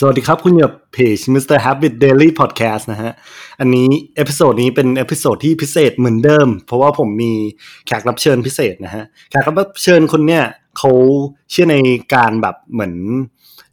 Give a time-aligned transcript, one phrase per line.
[0.00, 1.58] สวัสดีครับ คุณอยู่เพจ Mr.
[1.64, 3.12] Habit Daily Podcast นะฮะ
[3.60, 7.32] อันนี้ episode นี้เป็น episode ที่พิเศษเหมือนเดิม เพราะว่าผมมี
[7.86, 10.42] แขกรับเชิญพิเศษนะฮะ แขกรับเชิญคนเนี้ย
[10.78, 10.90] เขา
[11.50, 11.76] เชื่อใน
[12.14, 12.94] การแบบเหมือน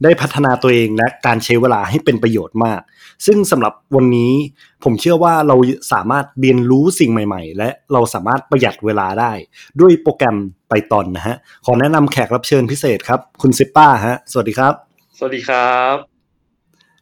[0.02, 2.80] ได้พัฒนาตัวเองและการใช้เวลาให้เป็นประโยชน์มาก
[3.26, 4.32] ซึ่งสำหรับวันนี้
[4.84, 5.56] ผมเชื่อว่าเรา
[5.92, 9.32] สามารถเรียนรู้สิ่งใหม่ ๆ และเราสามารถประหยัดเวลาได้
[9.80, 10.36] ด้วยโปรแกรม
[10.68, 14.74] Python นะฮะ ขอแนะนำแขกรับเชิญพิเศษครับ คุณซิปป้าฮะ สวัสดีครับ
[15.18, 16.13] สวัสดีครับ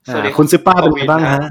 [0.09, 1.45] อ่าคุณซิปป้าเป็นไงบ้างฮะ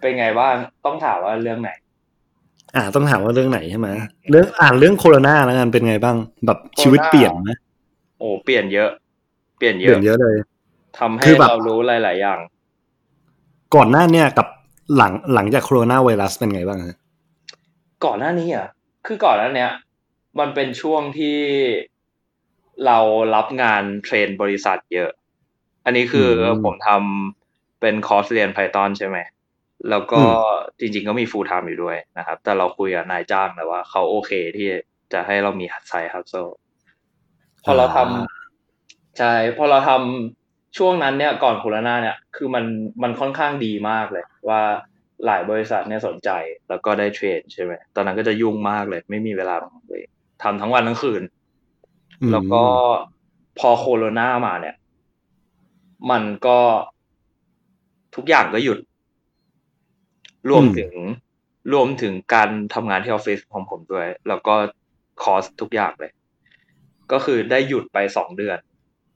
[0.00, 1.70] เป็นไงบ้าง ต้องถามว่าเรื่องไหน
[2.76, 3.88] อ่า ต้องถามว่าเรื่องไหนใช่ไหม
[4.30, 6.16] เรื่องอ่านเรื่องโคโรนาแล้วกันเป็นไงบ้าง
[6.46, 7.50] แบบชีวิตเปลี่ยนไหม
[8.18, 8.90] โอ้เปลี่ยนเยอะ
[9.58, 10.36] เปลี่ยนเยเปลี่อะยนเยอะเลย
[10.98, 12.38] ทำให้คือแบบเรารู้หลาย ๆ อย่าง
[13.74, 14.46] ก่อนหน้าเนี่ยกับ
[14.96, 16.96] หลังหลังจากโคโรนาไวรัสเป็นไงบ้างฮะ
[18.04, 18.66] ก่อนหน้านี้อะ
[19.06, 19.70] คือก่อนหน้าเนี้ย
[20.38, 21.38] มันเป็นช่วงที่
[22.86, 22.98] เรา
[23.34, 25.10] รับงาน train บริษัทเยอะ
[25.84, 29.18] อันนี้คืออผมทำเป็นคอร์สเรียน Python ใช่ไหม
[29.90, 30.22] แล้วก็
[30.80, 34.68] จริง ๆ ก็มี full time อยู่ด้วยนะครับ แต่เราคุยกับนายจ้างแล้วว่าเขาโอเคที่
[35.12, 36.34] จะให้เรามี side hustle
[37.64, 42.64] พอเราทำใช่พอเราทำช่วงนั้นเนี่ยก่อนโควิดเนี่ย คือมัน
[43.02, 44.60] มันค่อนข้างดีมากเลย ว่า
[45.26, 46.30] หลายบริษัทเนี่ยสนใจ
[46.68, 49.54] แล้วก็ได้เทรนใช่ไหมตอนนั้นก็จะยุ่งมากเลย ไม่มีเวลา
[49.88, 50.02] เลย
[50.42, 51.22] ทำทั้งวันทั้งคืน
[52.32, 52.62] แล้วก็
[53.58, 54.76] พอโคโรนามาเนี่ย
[56.10, 56.58] มันก็
[58.14, 58.78] ทุกอย่างก็หยุด
[60.50, 60.92] รวมถึง
[61.72, 64.54] รวมถึงการทำงานที่ออฟฟิศของผมด้วย แล้วก็
[65.22, 66.12] คอสทุกอย่างเลย
[67.12, 68.58] ก็คือได้หยุดไปสองเดือน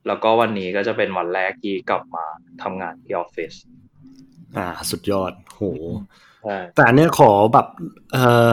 [0.07, 2.25] แล้วก็วันนี้ก็จะเป็นวันแรกที่กลับมา
[2.63, 3.53] ทำงานที่ออฟฟิศ
[4.57, 5.63] อ่า สุดยอด โห
[6.43, 7.67] ใช่แต่อันเนี้ยขอแบบ
[8.13, 8.51] เอ่อ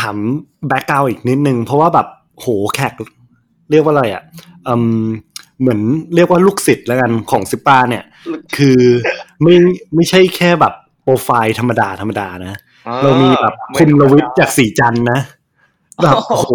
[0.00, 0.16] ถาม
[0.68, 2.92] background อีกนิดนึง เพราะว่าแบบ โห แขก
[3.70, 4.22] เรียกว่าอะไรอะ
[4.68, 5.04] อืม
[5.60, 5.80] เหมือน
[6.14, 8.04] เรียกว่าลูกศิษย์แล้วกันของซิปป้าเนี่ย
[8.56, 8.80] คือ
[9.42, 9.54] ไม่
[9.94, 12.54] ไม่ใช่แค่แบบโปรไฟล์ธรรมดาธรรมดานะ
[13.02, 15.20] เรามีแบบคุณรวิศจากศรีจันทร์นะ
[16.02, 16.52] แบบโอ้โห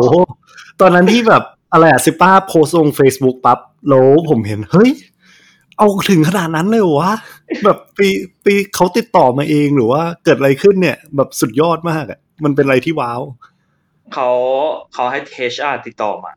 [0.82, 4.92] ตอนนั้นที่แบบอะไรอะซิป้าโพสต์ลง Facebook ปั๊บแล้วผมเห็น เฮ้ย
[5.78, 7.14] เอาถึงขนาดนั้นเลยเหรอวะ
[7.64, 8.08] แบบปี
[8.46, 13.22] ปีเขาติดต่อมาเองหรือว่าเกิดอะไรขึ้นเนี่ย แบบสุดยอดมากอะมันเป็นอะไรที่ว้าว
[14.14, 14.30] เขา
[14.94, 15.20] เขาให้
[15.54, 16.32] HR ติดต่อมา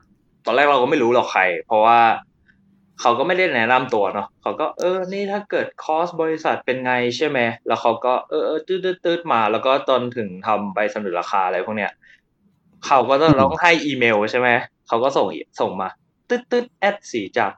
[0.49, 2.01] ตอนแรกเราก็ไม่รู้หรอกใคร เพราะว่า
[3.01, 11.93] เขาก็ไม่ได้แนะนำตัวเนาะเขาก็เออ นี่ถ้าเกิดคอสบริษัทเป็นไงใช่ไหมแล้วเขาก็เออเออตืดตืดตืดมา แล้วก็ตอนถึงทำใบเสนอราคาอะไรพวกเนี้ย
[12.87, 14.49] เขาก็ต้องต้องให้อีเมลใช่ไหม
[14.89, 15.27] เขาก็ส่ง
[15.61, 15.89] ส่งมา
[16.29, 17.53] ตืดตืดแอดสีจับ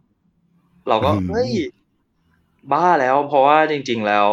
[0.89, 1.53] เราก็อืมเฮ้ย
[2.73, 4.31] บ้าแล้ว เพราะว่าจริง ๆแล้ว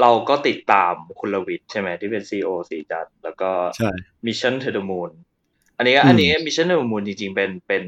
[0.00, 3.90] เราก็ติดตามคุณลวิทย์ใช่ไหมที่เป็นซีอสีจัด แล้วก็ใช่
[4.26, 5.33] Mission to the Moon อันนี้
[5.78, 7.84] อืมอันนี้ Mission to the Moon จริงๆ เป็นเป็น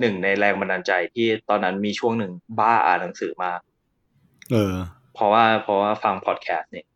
[0.00, 3.60] หนึ่งในแรงบันดาลใจที่ตอนนั้นมีช่วงหนึ่งบ้าอ่านหนังสือมาก
[4.52, 4.74] เออ
[5.14, 6.86] เพราะว่าเพราะว่าฟังพอดแคสต์เนี่ย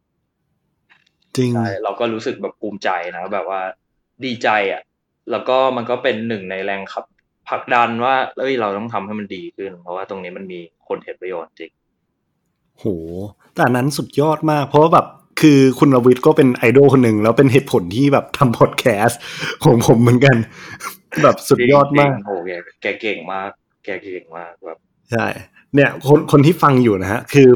[1.37, 3.61] จริงใช่เราก็รู้สึกแบบภูมิใจนะแบบว่า
[4.25, 4.83] ดีใจอะ
[5.31, 7.05] แล้วก็มันก็เป็นหนึ่งในแรงขับ
[7.49, 11.73] ผลักดันว่าเอ้ยเราต้องทำให้มันดีขึ้น เพราะว่าตรงนี้มันมีคนเห็นประโยชน์จริง
[12.79, 12.85] โห
[13.55, 15.07] แต่อันนั้นสุดยอดมาก เพราะว่าแบบ
[15.41, 19.21] คือคุณรวิทย์ก็เป็นไอดอลคนหนึ่งแล้วเป็นเหตุผลที่แบบทำพอดแคสต์
[19.65, 20.37] ของผมเหมือนกัน
[21.23, 23.51] แบบสุดยอดมากจริงๆโอ้โหแกแกเก่งมาก
[23.85, 24.79] แกเก่งมากแบบ
[25.13, 25.27] ใช่
[25.75, 27.49] เนี่ยคนคนที่ฟังอยู่นะฮะ คือ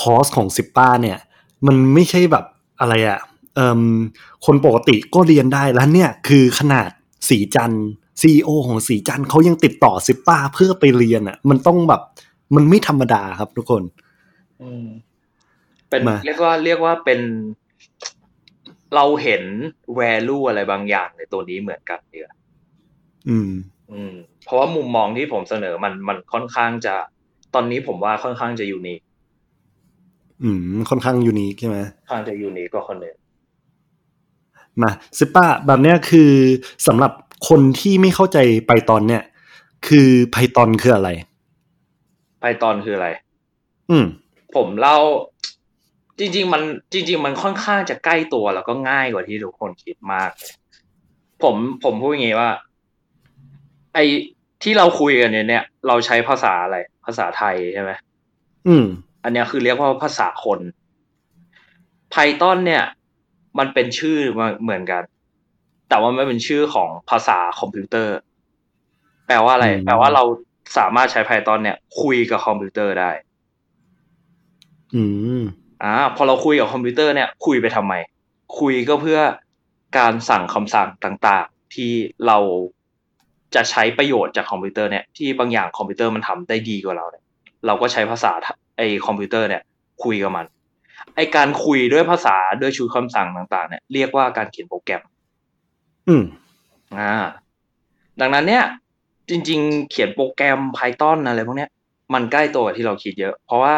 [0.00, 1.18] คอร์สของซิปป้าเนี่ย
[1.66, 2.44] มันไม่ใช่แบบ
[2.80, 3.18] อะไรอะ
[3.54, 3.82] เอ่ม
[4.46, 6.90] คนปกติก็เรียนได้แล้วเนี่ยคือขนาด
[7.28, 7.72] สีจัน
[8.22, 12.02] ซีอของสีจันเขายังติดต่อซิปป้าเพื่อไปเรียนอะมันต้องแบบ
[12.54, 13.82] มันไม่ธรรมดาครับทุกคน
[14.62, 14.86] อืม
[15.96, 17.20] เป็นมาเรียกว่าเรียกว่าเป็น
[18.94, 19.42] เราเห็น
[19.98, 22.36] value อะไรบางอย่างในตัวนี้เหมือนกันเดียวา
[23.28, 23.50] อืม
[23.92, 24.14] อืม
[24.44, 26.94] เพราะว่ามุมมองที่ผมเสนอมันมันค่อนข้างจะ
[27.54, 29.00] ตอนนี้ผมว่าค่อนข้างจะยูนิค
[30.42, 33.16] อืม ค่อนข้างยูนิคใช่ไหมค่อนข้างจะยูนิคกว่าคนอื่น
[34.82, 36.30] มาซิปป้าแบบเนี้ยคือ
[36.86, 37.12] สำหรับ
[37.48, 39.22] คนที่ไม่เข้าใจไพตอนเนี่ย
[39.88, 41.10] คือไพตอนคืออะไร
[42.40, 43.08] ไพตอนคืออะไร
[43.90, 44.04] อืม
[44.56, 44.98] ผมเล่า
[46.18, 50.30] จริง ๆ มันจริง ๆ มันค่อนข้างจะใกล้ตัวแล้วก็ง่ายกว่าที่ทุกคนคิดมาก
[51.42, 52.50] ผมผมพูดอย่างงี้ว่า
[53.94, 53.98] ไอ
[54.62, 57.90] ที่เราคุยกันเนี่ยเนี่ย เราใช้ภาษาอะไร ภาษาไทยใช่ไหม
[58.68, 58.86] อืม
[59.24, 60.60] อันเนี้ยคือเรียกว่าภาษาคน
[62.12, 62.84] Python เนี่ย
[63.58, 65.02] มันเป็นชื่อมาเหมือนกัน
[65.88, 68.16] แต่ว่ามันเป็นชื่อของภาษาคอมพิวเตอร์
[69.26, 70.24] แปลว่าอะไรอืมแปลว่าเรา
[70.78, 73.10] สามารถใช้ Python เนี่ย คุยกับคอมพิวเตอร์ได้
[74.94, 75.04] อื
[75.40, 75.42] ม
[75.82, 77.94] อ่าพอเราคุยกับคอมพิวเตอร์เนี่ยคุยไปทำไม
[78.58, 79.20] คุยก็เพื่อ
[79.98, 81.92] การสั่งคำสั่งต่างๆ ที่
[82.26, 82.38] เรา
[83.54, 87.24] จะใช้ประโยชน์จากคอมพิวเตอร์เนี่ยที่บางอย่างคอมพิวเตอร์มันทำได้ดีกว่าเราเนี่ย
[87.66, 88.32] เราก็ใช้ภาษา
[88.76, 89.62] ไอคอมพิวเตอร์เนี่ย
[90.04, 90.46] คุยกับมัน
[91.16, 95.02] ไอการคุยด้วยภาษาด้วยชุดคำสั่งต่างๆ เนี่ยเรียกว่าการเขียนโปรแกรม
[96.08, 96.24] อืม
[96.98, 97.14] อ่า
[98.20, 98.64] ดังนั้นเนี่ย
[99.28, 101.70] จริง ๆ เขียนโปรแกรม Python อะไรพวกเนี้ย
[102.14, 103.74] มันใกล้ตัวที่เราคิดเยอะ เพราะว่า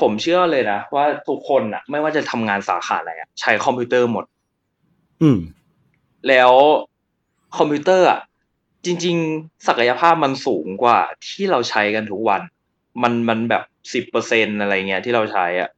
[0.00, 4.24] ผมเชื่อเลยนะว่าทุกคนอะไม่ว่าจะทำงานสาขาอะไรอะใช้คอมพิวเตอร์หมด
[5.22, 5.38] อืม
[6.28, 6.52] แล้ว
[7.58, 8.20] คอมพิวเตอร์อะ
[8.84, 12.42] จริง ๆ ศักยภาพมันสูงกว่าที่เราใช้กันทุกวัน
[13.02, 13.62] มันมันแบบ
[13.94, 15.70] สิบเปอร์เซ็นอะไรเงี้ยที่เราใช้อะ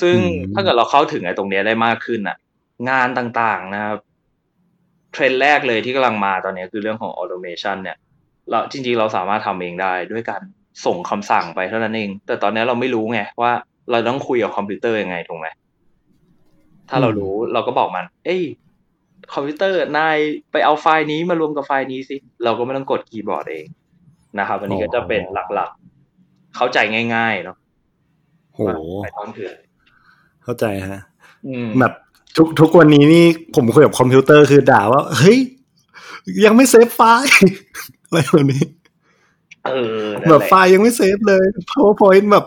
[0.00, 0.16] ซึ่ง
[0.54, 2.36] ถ้าเกิดเราเข้าถึงไอ้ตรงเนี้ยได้มากขึ้นอะ
[2.90, 3.98] งานต่างๆนะครับ
[5.12, 7.96] เทรนด์แรกเลยที่กำลังมาตอนนี้คือเรื่องของ automation เนี่ย
[8.50, 10.42] เราจริง ๆ เราสามารถทำเองได้ด้วยการ
[10.84, 13.52] ส่งคำสั่งไปเท่านั้นเอง แต่ตอนนี้เราไม่รู้ไงว่า
[13.90, 15.48] เราต้องคุยกับคอมพิวเตอร์ยังไงถูกไหม
[16.88, 18.42] ถ้าเรารู้เราก็บอกมัน เอ้ย
[19.34, 20.16] คอมพิวเตอร์นาย
[20.52, 23.66] ไปเอาไฟล์นี้มารวมกับไฟล์นี้สิ เราก็ไม่ต้องกดคีย์บอร์ดเอง
[24.38, 25.22] นะครับอันนี้ก็จะเป็น
[25.54, 26.78] หลักๆ เข้าใจ
[27.14, 27.56] ง่ายๆเนาะ
[28.54, 28.60] โห
[29.02, 29.56] Python เถื่อน
[30.44, 31.00] เข้าใจฮะ
[31.46, 31.92] อืมแบบ
[32.36, 33.24] ทุกทุกวันนี้นี่
[33.54, 35.38] ผมคุยกับคอมพิวเตอร์คือด่าว่า เฮ้ย
[36.44, 37.30] ยังไม่เซฟไฟล์
[38.06, 38.79] อะไรแบบนี้เออ
[40.28, 42.44] แบบไฟล์ยังไม่เซฟเลย powerpoint แบบ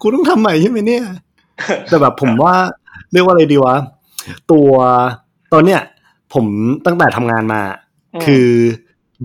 [0.00, 1.04] กูต้องทำใหม่ใช่ไหมเนี่ย
[1.88, 2.54] แต่แบบผมว่า
[3.12, 3.76] เรียกว่าอะไรดีวะ
[4.52, 4.70] ตัว
[5.52, 5.80] ตอนเนี้ย
[6.34, 6.46] ผม
[6.86, 7.62] ตั้งแต่ทำงานมา
[8.24, 8.48] คือ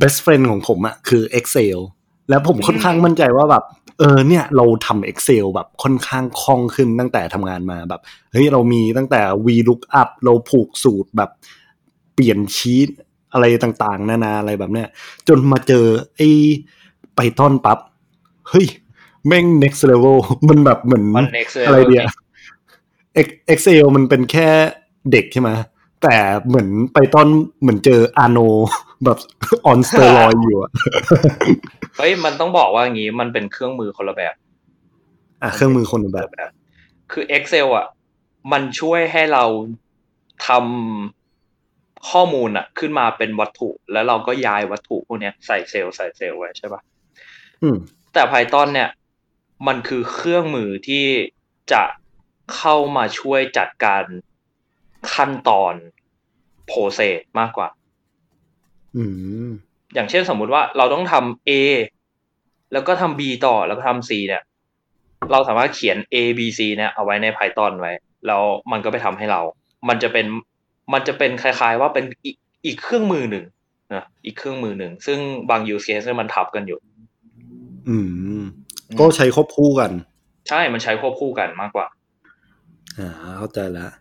[0.02, 1.78] best friend ของผมอะคือ Excel
[2.30, 3.64] แล้วผมค่อนข้างมั่นใจว่าแบบ
[4.00, 8.02] เออเนี่ยเราทำ Excel แบบค่อนข้างคล่องขึ้นตั้งแต่ทำงานมาแบบ
[8.32, 11.30] เฮ้ยเรามีตั้งแต่ VLOOKUP เราผูกสูตรแบบ
[12.14, 12.90] เปลี่ยนชีต
[13.34, 14.88] อะไรต่างๆ นานาอะไรแบบเนี้ย
[15.28, 15.86] จนมาเจอ
[16.18, 16.30] ไอ้
[17.18, 17.80] Python ปั๊บ
[18.50, 18.68] เฮ้ย
[19.28, 20.18] แม่ง next level
[20.48, 22.06] มันแบบเหมือนมัน next level อะไรเงี้ย
[23.54, 24.50] Excel มันเป็นแค่
[25.12, 25.50] เด็กใช่ไหม
[26.04, 26.16] แต่
[26.48, 27.28] เหมือน Python
[27.62, 28.40] เหมือนเจออาโนลด์
[29.06, 29.18] แบบ
[29.66, 30.72] on steroid อยู่อะ
[31.98, 34.36] เฮ้ยมันต้องบอกว่าอย่างนี้มันเป็นเครื่องมือคนละแบบ
[35.42, 36.30] อะเครื่องมือคนละแบบ
[37.12, 37.88] คือ Excel อะ
[38.52, 39.44] มันช่วยให้เรา
[40.48, 46.97] ทำข้อมูลอะ ขึ้นมาเป็นวัตถุ แล้วเราก็ย้ายวัตถุพวกเนี้ยใส่เซลล์ใส่เซลล์ไว้ใช่ปะอืม
[48.14, 48.90] แต่ Python เนี่ย
[49.68, 51.06] มันคือเครื่องมือที่
[51.72, 51.84] จะ
[52.56, 54.04] เข้ามาช่วยจัดการ
[55.14, 55.74] ขั้นตอน
[56.66, 57.70] โปรเซสมากกว่า
[58.96, 59.04] อื
[59.48, 59.50] ม
[59.94, 61.52] อย่างเช่นสมมุติว่าเราต้องทำ A
[62.74, 64.44] แล้วก็ทำ B ต่อแล้วก็ทำ C เนี่ย
[65.32, 67.94] เราสามารถเขียน A B C เนี่ยเอาไว้ใน Python ไว้
[68.28, 69.42] แล้วมันก็ไปทำให้เรา
[69.90, 70.26] มันจะเป็น
[70.94, 73.46] มันจะเป็นคล้าย ๆ ว่าเป็นอีกอีกเครื่องมือหนึ่ง
[73.96, 75.20] นะ อีกเครื่องมือหนึ่ง ซึ่ง
[75.50, 76.80] บาง use case เนี่ยมันทับกันอยู่
[77.90, 77.98] อื
[78.40, 78.42] ม
[79.00, 79.92] ก็ใช้ควบคู่กัน
[80.50, 81.88] ใช่มันใช้ควบคู่กันมากกว่า
[82.98, 83.92] อ่า เข้าใจแล้ว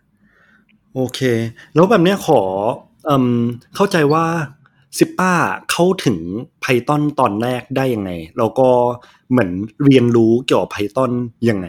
[0.95, 1.19] โอเค
[1.75, 2.41] แล้วแบบเนี้ยขอ
[3.05, 3.25] เอ่ม
[3.75, 4.25] เข้าใจว่า
[4.97, 5.33] ซิปป้า
[5.71, 6.17] เข้าถึง
[6.63, 8.69] Python ตอนแรกได้ยังไง แล้วก็
[9.31, 9.51] เหมือน
[9.85, 11.11] เรียนรู้เกี่ยวกับ Python
[11.49, 11.67] ยังไง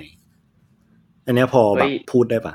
[1.27, 2.55] อันเนี้ยพอแบบเฮ้ยพูดได้ปะ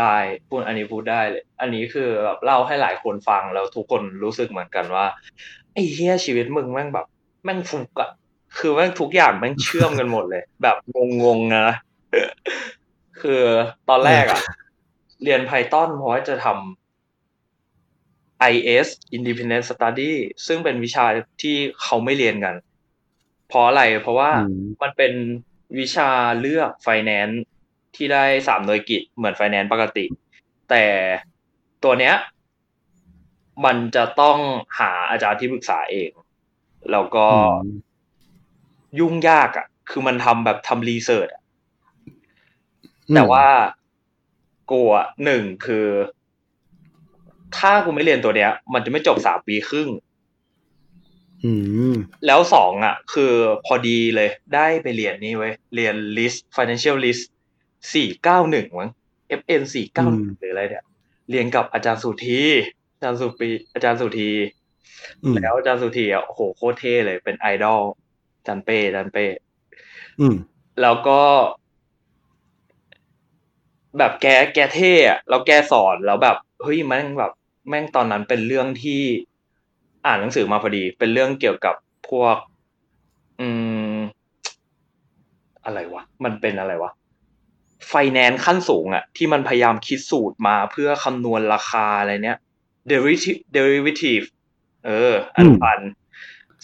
[0.00, 0.16] ได้
[0.48, 5.06] พูดอันนี้พูดได้เลย อันนี้คือแบบเล่าให้หลายคนฟังแล้วทุกคนรู้สึกเหมือนกันว่า
[5.72, 7.06] ไอ้เฮียชีวิตมึงแม่งแบบ
[7.44, 8.10] แม่งฟุกอะ
[8.58, 10.76] คือแม่งทุกอย่างแม่งเชื่อมกันหมดเลย แบบ
[11.22, 11.76] งงๆนะ
[13.20, 13.42] คือ
[13.88, 14.40] ตอนแรกอะ
[15.22, 20.12] เรียน Python เพราะว่าจะทำ IS Independent Study
[20.46, 21.04] ซึ่งเป็นวิชา
[21.42, 22.54] ที่เขาไม่เรียนกัน
[23.48, 25.12] เพราะอะไรเพราะว่าอืมมันเป็น
[25.78, 26.10] วิชา
[26.40, 27.36] เลือก Finance
[27.96, 30.04] ที่ได้สามหน่วยกิจเหมือน Finance ปกติ
[30.70, 30.84] แต่
[31.84, 32.14] ตัวเนี้ย
[33.64, 34.38] มันจะต้อง
[34.78, 36.10] หาอาจารย์ที่ปรึกษาเอง
[36.92, 37.85] แล้วก็อืม
[39.00, 41.42] ยุ่งยากอะ่ะ คือมันทำแบบทำรีเสิร์ชอะ
[43.14, 43.48] แต่ว่า
[44.70, 45.86] กูอะหนึ่งคือ
[47.56, 49.88] ถ้ากูไม่เรียนตัวเนี้ย มันจะไม่จบสามปีครึ่ง
[51.44, 51.52] อื
[51.92, 51.94] ม
[52.26, 53.32] แล้วสองอะ คือ
[53.66, 57.24] พอดีเลยได้ไปเรียนนี่เว้ยเรียน list financial list
[57.94, 58.90] สี่เก้าหนึ่งมั้ง
[59.40, 60.84] FN สี่เก้าหนึ่งหรืออะไรเนี่ย
[61.30, 62.42] เรียนกับอาจารย์สุธี
[62.94, 64.30] อาจารย์สุปีอาจารย์สุธี
[65.22, 68.05] อืมแล้วอาจารย์สุธีอะโอ้โหโคตรเท่เลยเป็นไอดอลอา
[68.48, 69.24] จันเป้อาจันเป้
[70.20, 70.34] อืม
[70.82, 71.20] แล้วก็
[73.98, 77.32] แบบแกแกเท่อะแล้วแกสอนแล้วแบบเฮ้ยแม่งแบบ
[77.68, 79.02] แม่งตอนนั้นเป็นเรื่องที่
[80.06, 81.74] อ่านหนังสือมาพอดี เป็นเรื่องเกี่ยวกับ
[82.08, 82.36] พวก
[83.40, 83.48] อื
[83.96, 83.98] ม
[85.64, 86.90] อะไรวะ มันเป็นอะไรวะ
[87.88, 92.38] ไฟแนนซ์ขั้นสูงอะที่มันพยายามคิดสูตรมาเพื่อคำนวณราคาอะไรเนี้ย
[92.90, 94.26] derivative derivative
[94.86, 95.90] เอออนุพันธ์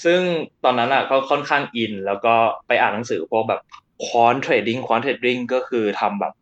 [0.05, 0.21] ซึ่ง
[0.65, 2.35] ตอนนั้นอะก็ค่อนข้างอิน แล้วก็
[2.69, 3.61] ไปอ่านหนังสือพวกแบบ
[4.05, 6.33] quant trading quant trading ก็คือทำแบบ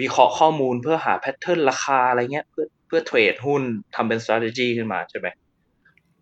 [0.00, 3.62] วิเคราะห์ข้อมูลเพื่อหา pattern ราคาอะไรเงี้ย เพื่อเพื่อเทรดหุ้น
[3.94, 5.26] ทำเป็น strategy ขึ้นมาใช่ไหม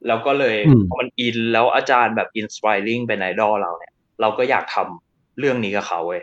[0.07, 6.23] แล้วก็เลยอืมพอมันอินแล้วอาจารย์แบบ inspiring เป็นไอดอลเราเนี่ย เราก็อยากทำเรื่องนี้กับเขาเว้ย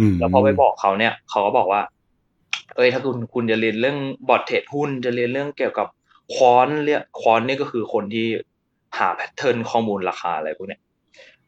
[0.00, 1.82] อืมแล้วพอไปบอกเขาเนี่ย เขาก็บอกว่า
[2.76, 5.88] เอ้ยถ้าคุณคุณจะเรียนเรื่องบอทเทรดหุ้นจะเรียนเรื่องเกี่ยวกับ
[6.34, 8.26] quant เรียก quant นี่ก็คือคนที่
[8.98, 10.80] หา pattern ข้อมูลราคาอะไรพวกเนี้ย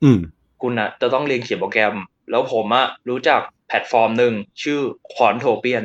[0.03, 0.19] อืม
[0.63, 1.95] คุณอะจะต้องเรียนเขียนโปรแกรม
[2.31, 4.81] แล้วผมอะรู้จักแพลตฟอร์มหนึ่งชื่อ
[5.13, 5.85] Quantopian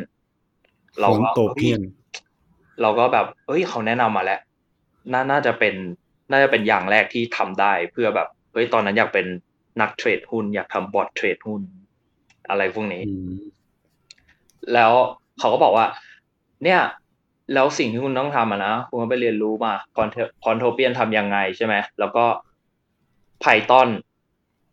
[0.99, 1.81] เราของ Quantopian
[2.81, 4.41] เราก็แบบ เอ้ย เขาแนะนำมาแล้ว
[5.13, 5.75] น่าน่าจะเป็น
[6.31, 9.25] น่าจะเป็นอย่างแรกที่ทำได้เพื่อแบบ เฮ้ย ตอนนั้นอยากเป็น
[9.81, 11.61] นักเทรดหุ้น อยากทำบอทเทรดหุ้น
[12.49, 13.33] อะไรพวกนี้อืม
[14.73, 14.91] แล้ว
[15.39, 15.85] เขาก็บอกว่า
[16.63, 16.79] เนี่ย
[17.53, 20.09] แล้วสิ่งที่คุณต้องทำอะนะคุณก็ไปเรียนรู้มา quant
[20.43, 22.25] Quantopian ทำยังไงใช่ไหมแล้วก็
[23.41, 23.89] Python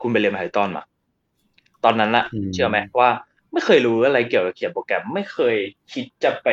[0.02, 0.84] คุณไปเรียน Python มา
[1.84, 3.10] ตอนนั้นอะอืมเชื่อไหมว่า
[3.52, 5.56] ไม่เคยรู้อะไรเกี่ยวกับเขียนโปรแกรม ไม่เคย
[5.92, 6.48] คิดจะไป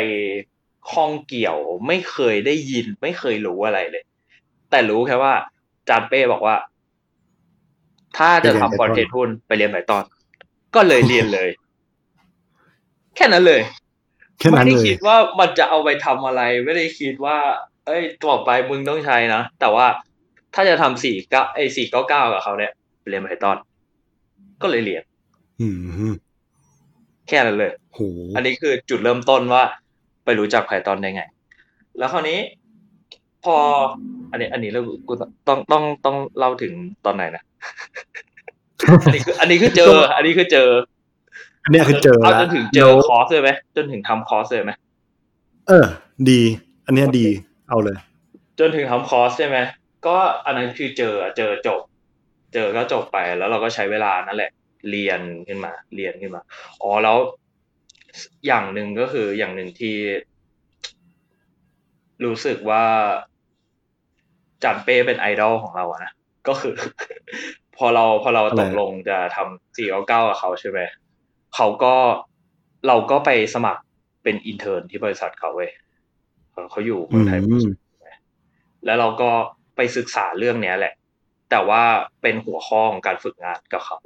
[0.91, 4.03] ข้องเกี่ยว ไม่เคยได้ยิน ไม่เคยรู้อะไรเลย
[4.69, 5.33] แต่รู้แค่ว่า
[5.89, 6.55] จานเป้บอกว่า
[8.17, 10.03] ถ้าจะทำ quant เทรดหุ้นไปเรียน Python
[10.75, 11.49] ก็เลยเรียนเลย
[13.15, 13.61] แค่นั้นเลย
[14.39, 17.37] แค่นั้นไม่ได้เลยคิดว่ามันจะเอาไปทำอะไร ไม่ได้คิดว่า
[17.87, 19.85] เอ้ยต่อไปมึงต้องใช้นะ แต่ว่า
[20.53, 22.71] ถ้าจะทำสี่เก้าไอ้สี่เก้าเก้ากับเขาเนี่ย
[23.09, 23.57] เรียนไพทอน
[24.61, 25.03] ก็เลยเรียน
[25.61, 25.67] อื
[26.11, 26.13] ม
[27.27, 27.99] แค่นั้นเลยโห
[28.35, 29.63] อันนี้คือจุดเริ่มต้นว่า
[30.25, 31.23] ไปรู้จักไพทอนได้ไง
[31.97, 32.39] แล้วคราวนี้
[33.43, 33.55] พอ
[34.31, 35.13] อันนี้ อันนี้เรากู
[35.47, 36.73] ต้องต้องต้องเล่าถึง
[37.05, 37.43] ตอนไหนนะ
[39.01, 40.67] อันนี้คือ อันนี้คือเจอ อันนี้คือเจอ
[41.65, 44.71] อันเนี้ยคือเจอเอาแล้วจนถึงเจอคอร์สเลยไหมจนถึงทำคอร์สเลยไหม
[45.67, 45.85] เออ
[46.29, 46.41] ดี
[46.85, 47.25] อันเนี้ยดี
[47.69, 47.97] เอาเลย
[48.59, 49.57] จนถึงทำคอร์สใช่ไหม
[50.07, 51.81] ก็อันนั้นคือเจอเจอจบ
[52.53, 54.51] เจอก็จบไปแล้วเราก็ใช้เวลานั่นแหละ
[54.89, 56.41] เรียนขึ้นมา เรียนขึ้นมา
[56.81, 57.17] อ๋อแล้ว
[58.47, 59.95] อย่างหนึ่งก็คืออย่างหนึ่งที่
[62.25, 62.83] รู้สึกว่า
[64.63, 66.11] จานเป้เป็นไอดอลของเราอะนะ
[66.47, 66.73] ก็คือ
[67.77, 70.79] พอเราพอเราอะไรตกลงจะทำสี่เก้าเก้ากับเขาใช่ไหม
[71.55, 71.95] เขาก็
[72.87, 73.81] เราก็ไปสมัคร
[74.23, 75.71] เป็น intern ที่บริษัทเขาเว้ย
[76.51, 77.69] เออเขาอยู่เมืองไทยอืม
[78.85, 79.31] แล้วเราก็
[79.75, 80.93] ไปศึกษาเรื่องเนี้ยแหละ
[81.49, 81.81] แต่ว่า
[82.21, 83.97] เป็นหัวข้อของการฝึกงานกับเขา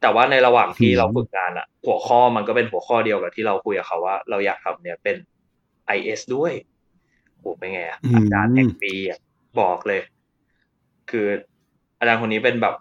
[0.00, 5.16] แต่ว่าในระหว่างที่อืมเราฝึกงานอะหัวข้อมันก็เป็นหัวข้อเดียวกับที่เราคุยกับเขาว่า เราอยากทำเนี่ยเป็น
[5.96, 6.52] IS ด้วย
[7.38, 9.18] โหเป็นไงอะอาจารย์แห่งปีอะ
[9.60, 10.00] บอกเลย
[11.10, 11.26] คือ
[11.98, 12.74] อาจารย์คนนี้เป็นแบบ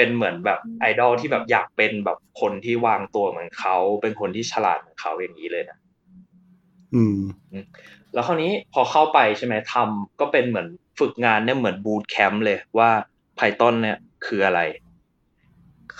[0.00, 5.78] เป็นเหมือนแบบไอดอลที่แบบอยากเป็นแบบคนที่วางตัวเหมือนเขา เป็นคนที่ฉลาดเหมือนเขาอย่างนี้เลยนะ
[6.94, 7.18] อืม
[8.12, 10.68] แล้วคราวนี้พอเข้าไปใช่ไหมทำก็เป็นเหมือน
[11.00, 12.90] ฝึกงานเนี่ยเหมือนบูตแคมป์เลยว่า
[13.38, 14.60] Python เนี่ยคืออะไร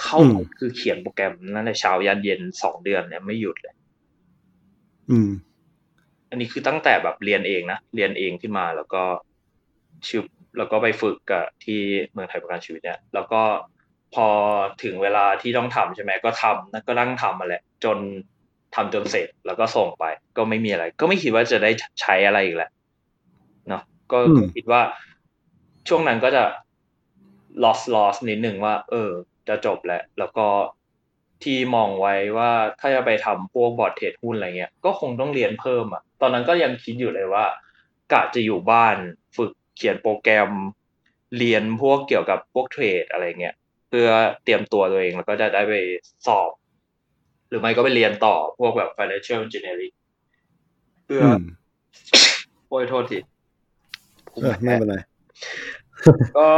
[0.01, 3.75] เข้าอืมคือเขียนโปรแกรมนั่นในเช้ายันเย็นสองเดือนเนี่ยไม่หยุดเลย
[5.11, 5.31] อืม
[6.31, 9.03] อันนี้คือตั้งแต่แบบเรียนเองนะ เรียนเองขึ้นมาแล้วก็
[10.09, 10.25] ชิบ
[10.59, 11.81] แล้วก็ไปฝึกกับที่
[12.13, 13.43] เมืองไทยประกันชีวิตเนี่ย แล้วก็
[14.15, 14.29] พอ
[14.83, 17.99] ถึงเวลาที่ต้องทำใช่ไหมก็ทำนั่นก็นั่งทำมาแหละ จน
[18.75, 20.05] ทำจนเสร็จแล้วก็ส่งไป
[20.37, 22.71] ก็ไม่มีอะไร ก็ไม่คิดว่าจะได้ใช้อะไรอีกแหละ
[23.69, 24.83] เนาะก็อืมคิดว่า
[25.89, 26.45] ช่วงนั้นก็จะ
[27.63, 29.11] loss loss นิดหนึ่งว่า เออ
[29.49, 30.47] จะจบแล้ว แล้วก็
[31.43, 32.51] ที่มองไว้ว่า
[32.81, 37.47] ถ้าจะไปทำพวกบอร์ดเทรดหุ้นอะไรเงี้ย ก็คงต้องเรียนเพิ่มอะ ตอนนั้นก็ยังคิดอยู่เลยว่า
[38.13, 38.97] กะจะอยู่บ้าน
[39.37, 40.51] ฝึกเขียนโปรแกรม
[41.39, 43.55] เรียนพวกเกี่ยวกับพวกเทรดอะไรเงี้ย
[43.91, 44.09] เพื่อ
[44.45, 45.75] เตรียมตัวตัวเอง แล้วก็จะได้ไป
[46.27, 46.51] สอบ
[47.49, 49.95] หรือไม่ก็ไปเรียนต่อพวกแบบ financial engineering
[51.05, 51.41] เพื่ออือม
[52.69, 53.19] โอ้ยโทษที
[54.33, 54.97] เออไม่เป็นไร
[56.39, 56.49] ก็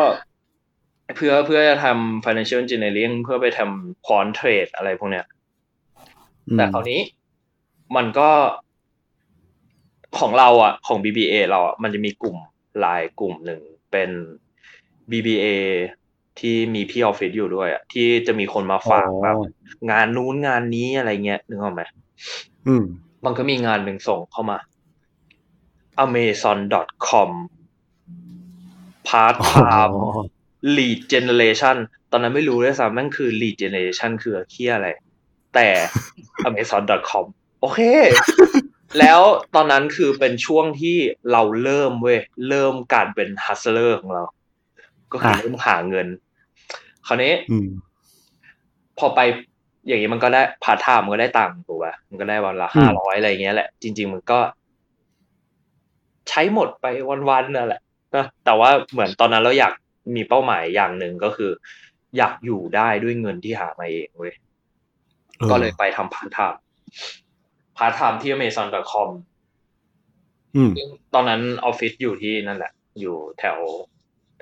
[1.16, 5.26] เพื่อเพื่อจะทำ financial engineering เพื่อไปทำ quant trade อะไรพวกเนี้ย
[6.48, 7.00] อืมแต่คราวนี้
[7.96, 8.30] มันก็
[10.18, 12.36] ของเราอะ ของ BBA เราอะ มันจะมีกลุ่ม
[12.78, 13.60] ไลน์กลุ่มหนึ่ง
[13.92, 14.10] เป็น
[15.10, 15.46] BBA
[16.40, 19.42] ที่มีพี่ออฟฟิศอยู่ด้วยอะที่จะมีคนมาฝากแบบอ๋
[19.84, 21.82] องานนู้นงานนี้อะไรเงี้ยนึกออกไหม
[22.66, 22.84] อืม
[23.24, 24.58] มันก็มีงานหนึ่งส่งเข้ามา
[26.04, 27.30] amazon.com
[29.08, 30.06] part อ๋ time อ
[30.76, 31.76] lead generation
[32.10, 34.88] ตอนนั้นไม่รู้ด้วยซ้ำแม่งคือ lead generation คือเหี้ยอะไร
[35.54, 35.68] แต่
[36.48, 37.24] amazon.com
[37.60, 37.80] โอเค
[38.98, 39.20] แล้ว
[39.54, 40.96] ตอนนั้นคือเป็นช่วงที่
[41.32, 44.24] เราเริ่มเว้ย เริ่มการเป็น hustler ของเรา
[45.12, 46.06] ก็คืออะเริ่มหาเงิน
[47.06, 47.68] คราวนี้อืม
[48.98, 49.20] พอไป
[49.86, 54.38] อย่างนี้มันก็ได้พาร์ทไทม์มันก็ได้ตังค์ถูกป่ะมันก็ได้วันละอืห้าร้อยอะไรเงี้ยแหละ จริง ๆ มันก็
[56.28, 56.86] ใช้หมดไป
[57.28, 57.80] วันๆนั่นแหละ
[58.14, 59.74] นะแต่ว่าเหมือนตอนนั้นเราอยาก
[60.16, 61.50] มีเป้าหมายอย่างหนึ่งก็คือ
[62.16, 64.34] อยากอยู่ได้ด้วยเงินที่หามาเองเว้ย
[65.40, 66.60] ออก็เลยไปทำพาร์ทไทม์
[67.76, 69.08] พาร์ทไทม์ที่ amazon.com
[70.56, 70.72] อืม
[71.14, 73.58] ตอนนั้นออฟฟิศอยู่ที่นั่นแหละ อยู่แถว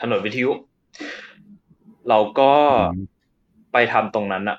[0.00, 0.50] ถนนวิทยุ
[2.09, 2.52] เราก็
[3.73, 4.59] ไปทำตรงนั้นอะ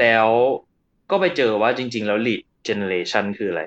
[0.00, 0.28] แล้ว
[1.10, 3.62] ก็ไปเจอว่าจริง ๆ แล้ว lead generation คืออะไร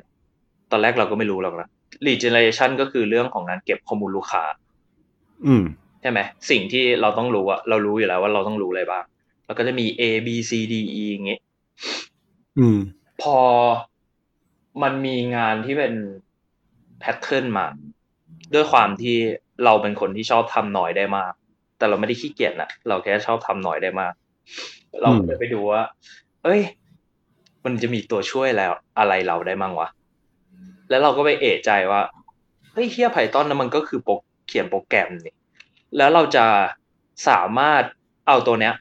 [0.72, 1.68] ตอนแรกเราก็ไม่รู้หรอกนะ
[2.06, 4.44] lead generation ก็คือเรื่องของการเก็บข้อมูลลูกค้า
[5.46, 5.64] อืม
[6.02, 6.20] ใช่ไหม
[6.50, 9.04] สิ่งที่เราต้องรู้อะเรารู้อยู่แล้วว่าเราต้องรู้อะไรบ้าง
[9.46, 11.42] แล้วก็จะมี A B C D E อย่างเงี้ย
[12.60, 12.80] อืม
[13.22, 13.40] พอ
[14.84, 15.94] มันมีงานที่เป็น
[17.00, 17.66] แพทเทิร์นมา
[18.54, 19.18] ด้วยความที่
[19.64, 21.34] เราเป็นคนที่ชอบทำน้อยได้มาก
[21.78, 24.14] แต่เราไม่ได้ขี้เกียจนะเราแค่ชอบทำน้อยได้มาก
[25.02, 25.82] เราก็เลยไปดูว่า
[26.44, 26.62] เอ้ย
[27.66, 29.88] มันจะมีตัวช่วยแล้วอะไรเราได้มั่งวะ
[30.90, 32.02] แล้วเราก็ไปเอะใจว่า
[32.74, 34.14] เฮ้ยเฮียไพทอนนะมันก็คือโปร
[34.48, 35.36] เขียนโปรแกรมนี่
[35.98, 36.46] แล้วเราจะ
[37.30, 37.84] สามารถ
[38.28, 38.74] เอาตัวเนี้ย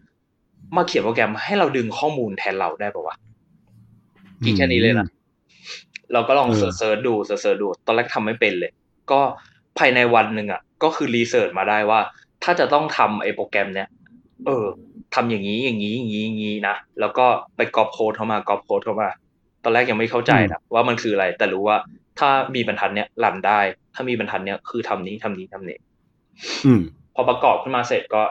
[0.77, 3.17] มาเขียนโปรแกรมให้เราดึงข้อมูลแทนเราได้ปะวะ
[4.45, 5.09] คิดแค่นี้เลยนะ
[6.13, 8.73] เราก็ลองเออเสิร์ชดูเสิร์ชดู ตอนแรกทำไม่เป็นเลย
[9.11, 9.21] ก็
[9.79, 12.01] ภายในวันหนึ่งอะ ก็คือรีเสิร์ชมาได้ว่า
[12.45, 13.89] ถ้าจะต้องทำไอ้โปรแกรมเนี้ย
[14.47, 14.67] เออ
[15.15, 17.27] ทำอย่างนี้อย่างนี้อย่างนี้อย่างนี้นะแล้วก็
[17.57, 19.11] ไปก๊อปโค้ดเข้ามาก๊อปโค้ดเข้ามา
[19.65, 21.77] ตอนแรกยังไม่เข้าใจนะว่ามันคืออะไร แต่รู้ว่า
[22.19, 23.61] ถ้ามีบรรทัดเนี้ยรันได้
[23.95, 25.79] ถ้ามีบรรทัดเนี้ยคือทำนี้ทำนี้ทำนี้
[26.67, 26.83] อืม
[27.15, 28.23] พอประกอบขึ้นมาเสร็จก็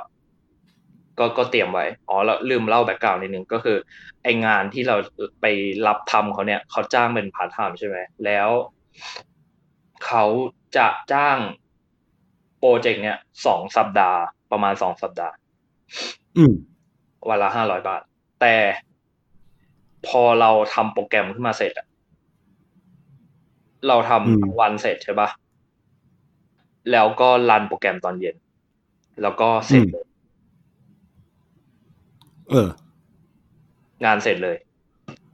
[1.20, 3.78] ก็ก็เตรียมไว้อ๋อแล้วลืมเล่า background นิดนึงก็คือ
[4.24, 4.96] ไองานที่เรา
[5.42, 5.46] ไป
[5.88, 8.50] รับทำเขาเนี่ย เขาจ้างเป็นพาร์ทไทม์ใช่ไหมแล้ว
[10.06, 10.26] เขา
[10.78, 11.38] จะจ้าง
[12.60, 14.20] โปรเจกต์เนี่ยสองสัปดาห์
[14.52, 15.34] ประมาณสองสัปดาห์
[16.38, 16.54] อืม
[17.30, 18.02] วันละห้าร้อยบาท
[18.42, 18.56] แต่
[20.08, 21.88] พอเราทำโปรแกรมขึ้นมาเสร็จอะ
[23.88, 23.96] เรา
[24.26, 25.30] อืมทำทั้งวันเสร็จใช่ปะ
[26.92, 28.36] แล้วก็รันโปรแกรมตอนเย็น
[29.22, 30.06] แล้วก็เสร็จเลย
[32.50, 32.68] เออ
[34.06, 34.58] งานเสร็จเลย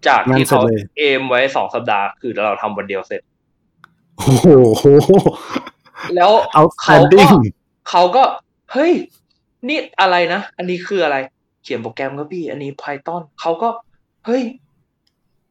[0.07, 3.21] จากที่งานเสร็จเขาเลยเอมไว้สองสัปดาห์ คือเราทำวันเดียวเสร็จ
[4.19, 4.47] โอ้โห
[6.15, 7.31] แล้วเขาก็ outstanding
[7.89, 8.23] เขาก็
[8.73, 8.91] เฮ้ย
[9.67, 11.17] นี่อะไรนะ อันนี้คืออะไร
[11.63, 13.69] เขียนโปรแกรมก็พี่ อันนี้ Python เขาก็
[14.25, 14.43] เฮ้ย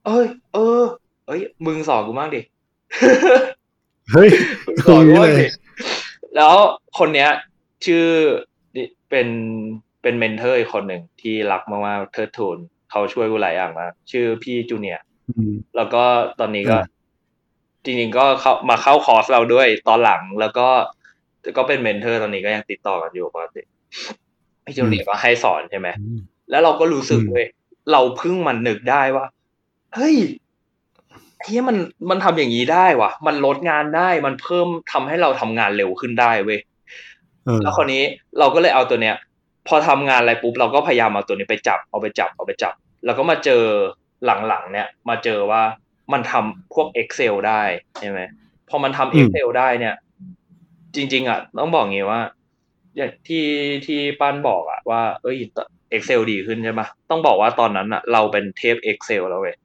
[0.06, 0.82] เอ้ย เออ
[1.26, 2.40] เอ้ย มึงสอนกูบ้างดิ
[4.12, 4.30] เฮ้ย
[4.66, 5.52] มึงสอนกูบ้างตรงนี้เลดิย
[6.36, 6.54] แล้ว
[6.98, 7.30] คนเนี้ย
[7.86, 8.06] ชื่อ
[9.10, 9.28] เป็น
[10.02, 12.58] เป็น mentor อีกคนหนึ่งที่รักมากๆเทิดทูน
[12.90, 16.02] เขาช่วยกูหลายอย่างมาก ชื่อพี่จูเนียร์อืมแล้วก็
[16.40, 16.97] ตอนนี้ก็อืม
[17.84, 20.68] จริงๆก็เข้ามาเข้าคอร์สเราด้วยตอนหลังแล้วก็
[21.58, 23.62] ก็เป็น mentor ตอนนี้ก็ยังติดต่อกันอยู่ปกติ
[24.64, 27.46] พี่จูเนียร์ก็ให้สอนใช่ไหมอืมแล้วเราก็รู้สึกอืมเว้ย
[27.92, 29.26] เราเพิ่งมันนึกได้ว่า
[29.94, 30.16] เฮ้ย
[31.42, 31.76] เหี้ยมัน
[32.10, 36.58] มันทำอย่างนี้ได้วะมันลดงานได้มันเพิ่มทำให้เราทำงานเร็วขึ้นได้เว้ย
[37.44, 38.02] เออแล้วคราวนี้
[38.38, 39.16] เราก็เลยเอาตัวเนี้ย
[39.68, 43.62] พอทำงานอะไรปุ๊บเราก็พยายามเอาตัวนี้ไปจับเอาไปจับเอาไปจับ แล้วก็มาเจอ
[44.46, 45.62] หลังๆเนี่ย มาเจอว่า
[46.12, 47.62] มันทำพวก Excel ได้
[48.00, 48.20] ใช่ไหม
[48.68, 49.94] พอมันทำ Excel ได้เนี่ย
[50.94, 52.20] จริง ๆอะต้องบอกงี้ว่า
[52.96, 53.46] อย่างที่
[53.86, 55.36] ที่ป้านบอกอะว่า เอ้ย
[55.96, 59.56] Excel ดีขึ้นใช่ไหมต้องบอกว่าตอนนั้นอะ เราเป็นเทพ Excel แล้วเว้ย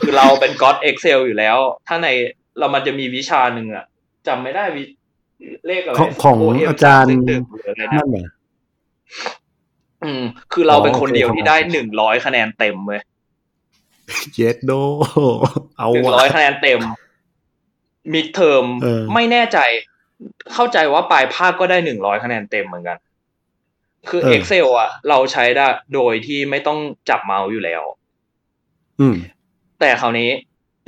[0.00, 1.56] คือเราเป็นก็ d Excel อยู่แล้ว
[1.88, 2.08] ถ้าใน
[2.58, 3.84] เรามันจะมีวิชาหนึ่งอะ
[4.26, 4.82] จำไม่ได้วิ
[5.66, 8.26] เลขอะไรของของ OM อาจารย์สมสิบหรืออะไรนะนั่นเหรอ
[10.04, 10.22] อืม
[10.52, 13.02] คือเราเป็นอ๋อคนเดียวโอเคที่ได้ครับหนึ่งร้อยคะแนนเต็มเว้ย
[14.34, 14.72] เย็ดโด
[15.78, 16.80] เอาหนึ่งวะร้อยคะแนนเต็ม
[18.12, 19.58] มิดเทอมเออไม่แน่ใจ
[20.52, 22.98] เข้าใจว่าปลายภาคก็ได้หนึ่งร้อยคะแนนเต็มเหมือนกัน
[24.08, 26.78] คือเออ Excel อะ เราใช้ได้โดยที่ไม่ต้อง
[27.10, 27.82] จับเมาส์อยู่แล้ว
[29.00, 29.16] อืม
[29.80, 30.30] แต่คราวนี้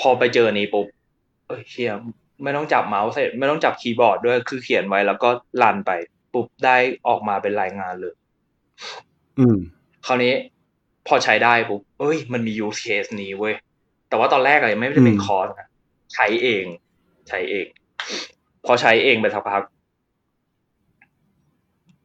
[0.00, 0.86] พอไปเจอนี้ปุ๊บ
[1.46, 1.92] เอ้ยเชีย
[2.42, 5.28] ไม่ต้องจับเมาส์เสร็จ ไม่ต้องจับคีย์บอร์ดด้วย คือเขียนไว้แล้วก็
[5.62, 5.90] รันไป
[6.32, 6.76] ปุ๊บได้
[7.08, 8.14] ออกมาเป็นรายงานเลย
[9.38, 9.58] อืม
[10.06, 10.32] คราวนี้
[11.06, 13.54] พอใช้ได้ปุ๊บเอ้ย มันมี use case นี้เว้ย
[14.08, 15.68] แต่ว่าตอนแรกอะยังไม่ได้เป็นอืมคอร์สนะ
[16.14, 16.64] ใช้เอง
[17.28, 17.66] ใช้เอง
[18.66, 19.62] พอใช้เองไปสักพัก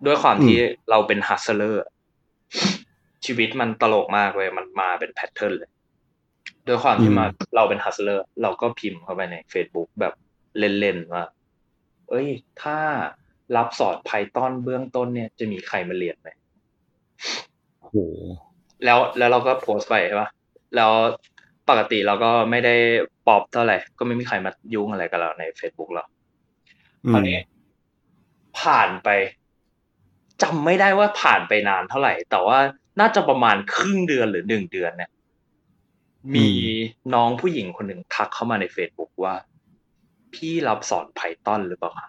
[0.06, 0.58] ด้วยความที่
[0.90, 1.86] เราเป็น hustler
[3.26, 5.72] ชีวิตมันตลกมากเลย มันมาเป็น pattern เลย
[6.68, 10.14] ด้วยความที่อืมมาเราเป็น hustler เราก็พิมพ์เข้าไปใน Facebook แบบ
[10.58, 11.26] เล่นๆว่า
[12.10, 12.28] เอ้ย
[12.62, 12.78] ถ้า
[13.56, 16.30] รับสอน Python เบื้องต้นเนี่ย จะมีใครมาเรียนไหม
[17.80, 17.98] โอ้โห
[18.86, 20.30] แล้วแล้วเราก็โพสต์ไปใช่ปะ
[20.76, 20.92] แล้ว
[21.70, 22.76] ปกติเราก็ไม่ได้
[23.28, 26.04] ปอบเท่าไหร่ ก็ไม่มีใครมายุ่งอะไรกับเราใน Facebook เรา
[27.06, 27.40] อืคราวมนี้
[28.60, 29.10] ผ่านไป
[30.42, 32.60] จำไม่ได้ว่าผ่านไปนานเท่าไหร่ แต่ว่า
[33.00, 35.12] น่าจะประมาณครึ่งเดือนหรือหนึ่งเดือนเนี่ย
[36.36, 36.50] มี
[37.14, 39.36] น้องผู้หญิงคนหนึ่งทักเข้ามาใน Facebook ว่า
[40.34, 42.08] พี่รับสอน Python หรือเปล่าคะ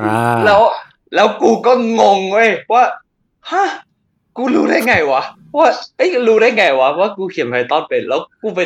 [0.00, 0.62] อ่าแล้ว
[1.14, 2.84] แล้วกูก็งงเว้ยว่า
[3.50, 3.64] ฮะ
[4.36, 5.22] กูรู้ได้ไงวะ
[5.56, 8.60] ว่าเอ้ยรู้ได้ไงวะว่ากูเขียน Python เป็นแล้วกูไป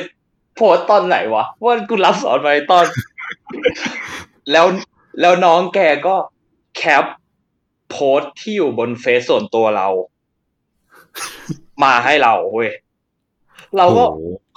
[0.56, 2.84] โพสตอนไหนวะว่ากูรับสอนไปตอน
[4.52, 4.66] แล้ว
[5.20, 6.14] แล้วน้องแกก็
[6.76, 7.04] แคป
[7.90, 9.88] โพสที่อยู่บนเฟซส่วนตัวเรา
[11.82, 12.70] มาให้เราเว้ย
[13.76, 14.04] เราก็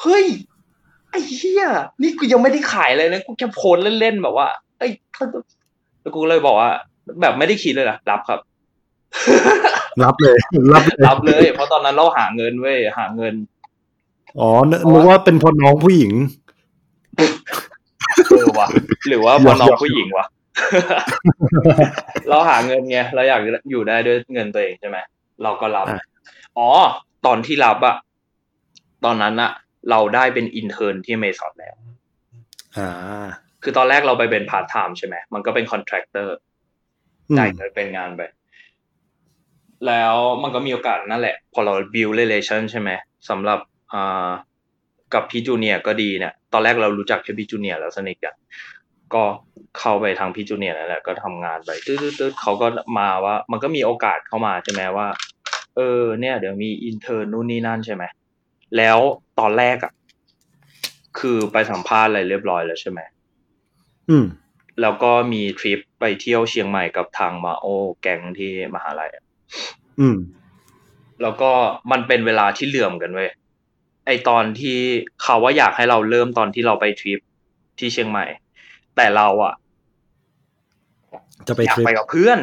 [0.02, 0.26] เฮ้ย
[1.10, 1.66] ไอ้เหี้ย
[2.02, 4.48] นี่กูยังไม่ได้ขายเลยนะกูแค่โพสเล่นๆแบบว่า
[4.80, 4.88] ไอ้
[6.02, 6.72] แล้วกูเลยบอกว่า
[7.22, 8.40] แบบไม่ได้คิดเลยนะรับครับ
[10.04, 10.38] รับเลย
[10.74, 13.36] รับเลยรับเลย เพราะตอนนั้นเราหาเงินเว้ยหาเงิน
[14.40, 16.14] อ๋อนึกว่าเป็นพอน้องผู้หญิง
[18.30, 18.68] เออวะ
[19.08, 20.26] หรือว่าพอน้องผู้หญิงวะ
[22.30, 24.98] เราหาเงินไงเราอยากอยู่ได้ด้วยเงินตัวเองใช่ไหม
[25.44, 26.04] เราก็รับอะ
[26.58, 26.68] อ๋อ
[27.26, 27.96] ตอนที่รับอะ
[29.06, 29.52] ตอนนั้นอะ
[29.90, 31.76] เราได้เป็น intern ที่เมซอนแล้ว
[32.78, 32.90] อ่า
[33.64, 36.36] คือตอนแรกเราไปเป็นพาร์ทไทม์ใช่ไหมมันก็เป็น contractor
[37.30, 38.22] อืมจ่ายเงินเป็นงานไป
[39.88, 42.90] แล้วมันก็มีโอกาสนั่นแหละ พอเรา build relation ใช่ไหม
[43.30, 43.60] สำหรับ
[43.94, 44.30] อ่า
[45.14, 48.36] กับพี่จูเนียร์ก็ดีเนี่ย ตอนแรกเรารู้จักแค่พี่จูเนียร์แล้วสนิทกัน
[49.14, 49.24] ก็
[49.80, 51.94] เข้าไปทางพี่จูเนียร์นั่นแหละ ก็ทำงานไปตื
[52.30, 52.68] ดๆๆเขาก็
[53.00, 55.08] มาว่า มันก็มีโอกาสเข้ามาใช่ไหมว่า
[55.76, 58.04] เออ เนี่ย เดี๋ยวมี intern นู่นนี่นั่นใช่ไหม
[58.78, 58.98] แล้ว
[59.40, 59.94] ตอนแรกอะ
[61.20, 63.00] คือไปสัมภาษณ์อะไรเรียบร้อยแล้วใช่ไหม
[64.10, 64.26] อืม
[64.82, 67.66] แล้วก็มีทริปไปเที่ยวเชียงใหม่กับทางมาโอ
[68.02, 69.24] แก๊งที่มหาลัยอะ
[70.00, 70.18] อืม
[71.22, 71.52] แล้วก็
[71.92, 73.30] มันเป็นเวลาที่เหลื่อมกันเว้ย
[74.06, 74.78] ไอตอนที่
[75.24, 77.20] เขาว่าอยากให้เราเริ่มตอนที่เราไปทริป
[77.80, 78.26] ที่เชียงใหม่
[78.96, 79.54] แต่เราอะ
[81.48, 82.40] จะไปอยากทริปไปกับเพื่อน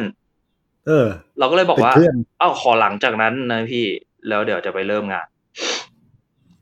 [0.87, 1.07] เออ
[1.39, 3.85] เราก็เลยบอกว่าเป็นเพื่อนเอ้าขอหลังจากนั้นนะพี่
[4.29, 5.27] แล้วเดี๋ยวจะไปเริ่มงาน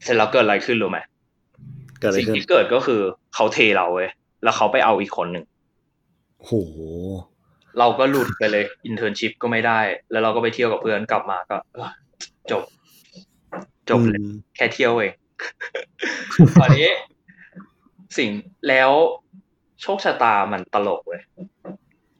[0.03, 0.99] เสร็จแล้วเกิดอะไรขึ้นรู้ไหม
[1.99, 3.01] เกิดอะไรสิ่งขึ้นที่เกิดก็คือ
[3.33, 4.09] เขาเทเราเว้ย
[4.43, 5.45] แล้วเขาไปเอาอีกคนหนึ่ง
[6.43, 6.51] โห
[7.79, 9.79] เราก็หลุดไปเลย internship ก็ไม่ได้
[10.11, 11.89] แล้วเราก็ไปเที่ยวกับเพื่อนกลับมาก็เออ
[12.51, 12.63] จบ
[13.89, 15.13] จบเลยอืมแค่เที่ยวเอง
[16.61, 16.89] ตอนนี้
[18.17, 18.29] สิ่ง
[18.67, 18.91] แล้ว
[19.81, 21.21] โชคชะตามันตลกเว้ย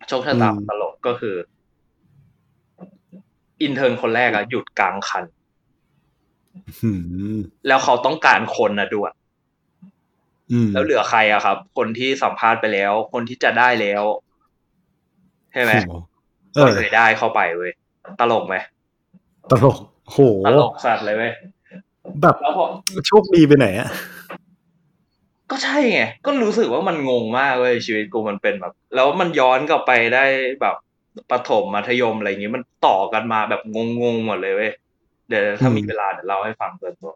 [0.07, 1.35] โชคชะตามันตลกก็คือ
[3.62, 5.25] intern คนแรกอะหยุดกลางคัน
[6.83, 6.91] อื
[7.35, 9.11] มแล้วเขาต้องการคนนะด้วย
[10.51, 14.03] อืมแล้วเหลือใครอะครับ คนที่สัมภาษณ์ไปแล้ว คนที่จะได้แล้ว
[15.53, 15.93] ใช่ไหมโห
[16.53, 17.71] เอก็อเลยได้เข้าไปเว้ย
[18.19, 18.55] ตลกไหม
[19.51, 19.77] ตลก
[20.11, 21.31] โหตลกสัตว์เลยเว้ย
[22.21, 22.65] แบบแล้วพอ
[23.07, 23.89] โชคดีไปไหนอะ
[25.51, 30.25] ก็ใช่ไงก็รู้สึกว่ามันงงมากเลยชีวิตกูมันเป็นแบบ แล้วมันย้อนกลับไปได้
[30.61, 30.75] แบบ
[31.31, 33.61] ประถมมัธยมอะไรอย่างงี้มันต่อกันมาแบบ
[34.01, 34.71] งงๆหมดเลยเว้ย
[35.29, 37.13] เดี๋ยวถ้ามีเวลาเดี๋ยวเล่าให้ฟังเพิ่มตัว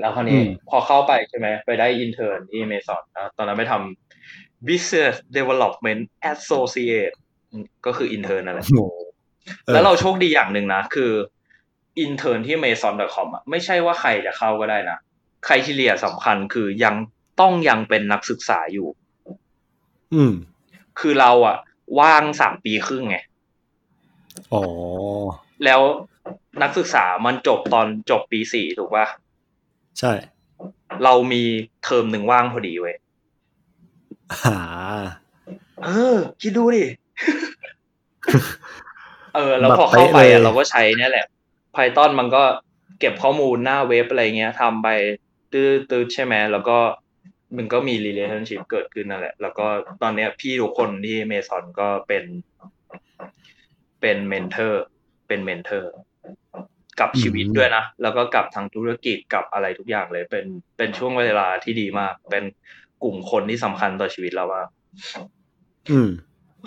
[0.00, 3.02] แล้วคราวนี้พอเข้าไปใช่ไหมไปได้ intern ที่เมซอน
[3.36, 4.03] ตอนนั้นไปทำ
[4.68, 7.14] business development associate
[7.86, 8.82] ก็คือ intern นั่นแหละโห
[9.68, 11.12] ออแล้วเราโชคดีอย่างหนึ่งนะ คือ
[12.00, 14.98] อินเทอร์ที่ mason.com อะไม่ใช่ว่าใครจะเข้าก็ได้นะ
[15.46, 16.94] ใครที่เรียสำคัญคือยัง
[17.40, 18.88] ต้องยังเป็นนักศึกษาอยู่
[20.14, 20.32] อืม
[21.00, 21.56] คือเราอะ
[22.00, 23.16] ว่างสามปีครึ่งไง
[24.52, 24.62] อ๋อ
[25.64, 25.80] แล้ว
[26.62, 29.06] นักศึกษามันจบตอนจบปีสี่ถูกปะ
[29.98, 30.12] ใช่
[31.04, 31.42] เรามี
[31.84, 32.96] เทอมหนึ่งว่างพอดีเว้ย
[34.42, 34.58] หา
[35.84, 36.84] เออ คิดดูดิ
[39.34, 41.26] เออ แล้วพอเข้าไปแบบเป๊ะเลอะยเราก็ใช้เนี่ยแหละ
[41.74, 42.42] Python มันก็
[43.00, 44.88] เก็บข้อมูลหน้าเว็บอะไรเงี้ยทำไป
[45.52, 46.78] ตื้อๆใช่ไหมแล้วก็
[47.56, 49.66] มันก็มี relationship เกิดขึ้นนั่นแหละ แล้วก็
[50.02, 52.24] ตอนเนี้ยพี่ทุกคนที่เมซอนก็เป็น
[54.00, 54.82] เป็น mentor
[55.28, 55.92] เป็น mentor
[57.00, 62.44] กับชีวิตด้วยนะ แล้วก็กับทางธุรกิจกับอะไรทุกอย่างเลย เป็นเป็นช่วงเวลาที่ดีมาก เป็น
[63.02, 64.68] กลุ่มคนที่สำคัญต่อชีวิตเรามาก
[65.90, 66.08] อืม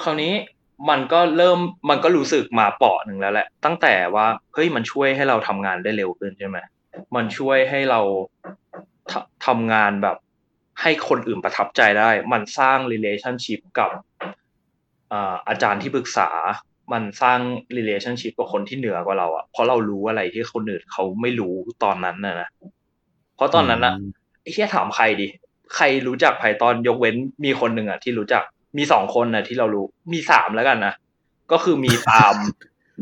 [0.04, 0.34] คราวนี้
[0.90, 1.60] มันก็เริ่ม
[1.90, 6.58] มันก็รู้สึกมาเปาะหนึ่งแล้วแหละ ตั้งแต่ว่าเฮ้ยมันช่วยให้เราทำงานได้เร็วขึ้นใช่ไหม
[7.16, 8.02] มันช่วยให้เรา
[9.12, 9.14] ท
[9.46, 10.18] ทำงานแบบ
[10.82, 13.92] ให้คนอื่นประทับใจได้ มันสร้าง relationship กับ
[15.12, 16.30] อ่าอาจารย์ที่ปรึกษา
[16.94, 17.40] มันสร้าง
[17.78, 22.50] relationship กับคนที่เหนือกว่าเราอะเพราะเรารู้อะไรที่คนอื่นเขาไม่รู้ตอนนั้นน่ะนะ
[23.36, 23.94] เพราะตอนนั้นอะ
[24.42, 25.28] ไอ้เหี้ยถามใครดิ
[25.76, 28.44] ใครรู้จักไพตอนยกเว้นมีคนหนึ่งอะที่รู้จัก
[28.78, 30.94] มีสองคนน่ะที่เรารู้มีสามแล้วกันนะ
[31.52, 32.34] ก็คือมีตาม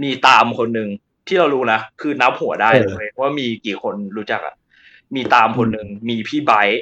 [0.04, 0.89] มีตามคนหนึ่ง
[1.28, 4.56] ที่เรารู้นะคือนับหัวได้เออเลยว่ามีกี่คนรู้จักอะ
[5.15, 6.78] มีตามคนหนึ่งมีพี่ไบร์ท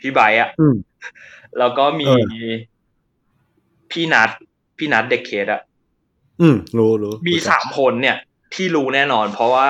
[0.00, 0.76] พี่ไบร์ทอะอืม
[1.58, 2.12] แล้วก็มีเอ
[2.46, 2.52] อ
[3.90, 4.30] พี่นัด
[4.78, 5.60] พี่นัดเด็กเคสอะ
[6.40, 8.16] อืมรู้รู้มีรู้จักสามคนเนี่ย
[8.54, 9.66] ที่รู้แน่นอน เพราะว่า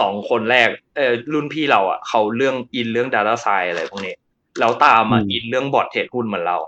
[0.00, 4.14] สองคนแรก เออรุ่นพี่เราอะเขาเรื่องอินเรื่อง Data s c i e n c e อะไรพวกนี้
[4.60, 6.58] แล้วตามมาอินเรื่องบอร์ดเทรดหุ้นเหมือนเรา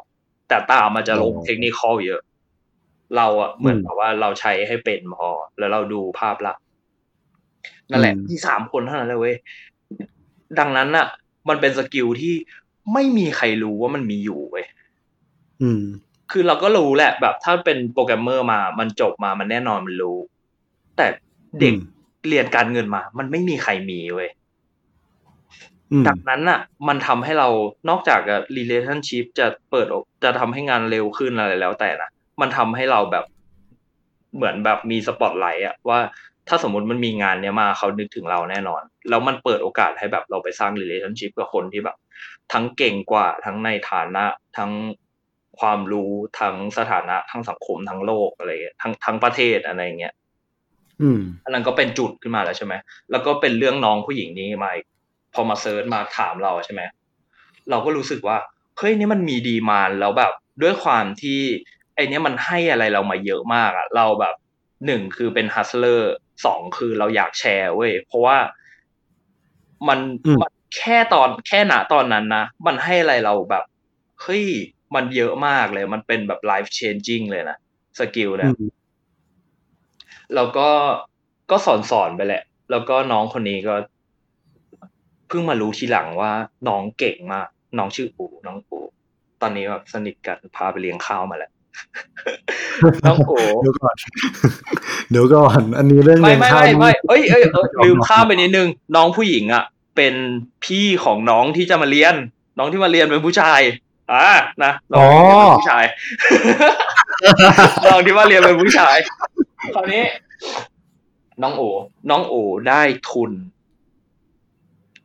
[0.49, 2.21] แต่ตามมาจะลง technical เยอะ
[3.17, 6.63] เราอะเหมือนแบบว่าเราใช้ให้เป็นพอแล้วเราดูภาพลักษณ์
[7.91, 9.37] นั่นแหละมีสามคนเท่านั้นเลยเว้ย
[10.59, 11.07] ดังนั้นน่ะ
[11.49, 12.35] มันเป็น skill ที่
[12.93, 14.67] ไม่มีใครรู้ว่ามันมีอยู่เว้ย
[15.63, 15.83] อืม
[16.31, 20.19] คือเราก็รู้แหละ แบบ ถ้าเป็นโปรแกรมเมอร์มา มันจบมามันแน่นอนมันรู้
[20.97, 21.07] แต่
[21.61, 21.93] เด็กอืม
[22.29, 24.31] เรียนการเงินมา มันไม่มีใครมีเว้ย
[25.93, 27.49] อืมดังนั้นอะ มันทำให้เรา
[27.89, 28.21] นอกจาก
[28.57, 33.25] relationship จะเปิดอกจะทำให้งานเร็วขึ้นอะไรแล้วแต่นะมันทำให้เราแบบ
[34.37, 35.99] เหมือนแบบมีสปอตไลท์อะว่า
[36.49, 41.97] ถ้าสมมติมันมีงานเนี้ยมาเขานึกถึงเราแน่นอน แล้วมันเปิดโอกาสให้แบบเราไปสร้าง relationship กับคนที่แบบ
[42.53, 44.25] ทั้งเก่งกว่าทั้งในฐานะ
[44.59, 44.73] ทั้ง
[45.61, 50.15] ความรู้ทั้งสถานะทั้งสังคมทั้งโลกอะไรเงี้ยทั้งทั้งประเทศอะไรเงี้ย
[51.03, 52.75] อืมอันนั้นก็เป็นจุดขึ้นมาแล้วใช่ไหม
[53.11, 54.87] แล้วก็เป็นเรื่องน้องผู้หญิงนี้มาอีก
[55.35, 56.83] พอมา search มาถามเราใช่ไหม
[57.71, 58.39] เราก็รู้สึกว่า
[58.79, 61.41] เฮ้ยนี่มันมี demand แล้วแบบ ด้วยความที่
[61.95, 64.35] ไอเนี้ยมันให้อะไรเรามาเยอะมากอะเราแบบ
[64.87, 66.13] หนึ่งคือเป็น hustler
[66.45, 68.37] สองคือเราอยากแชร์เว้ยเพราะว่า
[69.89, 73.65] มันอืมมันแค่ตอนแค่ณตอนนั้นนะมันให้อะไรเราแบบ
[74.23, 74.45] เฮ้ย
[74.95, 77.57] มันเยอะมากเลย มันเป็นแบบ life changing เลยนะ
[77.99, 78.71] skill เนี่ยอืม
[80.35, 80.69] แล้วก็
[81.51, 86.33] ก็สอนสอนไปแหละ แล้วก็น้องคนนี้ก็เพิ่งมารู้ทีหลังว่า
[86.69, 88.79] น้องเก่งมากน้องชื่ออูน้องอู
[89.43, 91.51] ตอนนี้แบบสนิทกันพาไปเลี้ยงข้าวมาแล้ว
[93.07, 93.97] น้องอูเดี๋ยวก่อน
[95.11, 99.65] เดี๋ยวก่อนอันนี้เรื่องไม่เลี้ยงไม่ข้าวไม่ไม่เอ้ยเอ้ยเอ้ยยอมลืมรับข้ามไปนิดนึงน้องผู้หญิงอะ
[99.97, 100.15] เป็น
[100.65, 102.15] พี่ของน้องที่จะมาเรียน
[102.59, 103.61] น้องที่มาเรียนเป็นผู้ชาย
[104.13, 104.27] อ่า
[104.65, 105.85] นะน้องที่เรียนเป็นผู้ชาย
[107.87, 108.97] น้องที่มาเรียนเป็นผู้ชาย
[109.75, 110.05] คราวนี้
[111.43, 111.63] น้องโอ
[112.11, 112.35] น้องโอ
[112.69, 113.33] ได้ทุน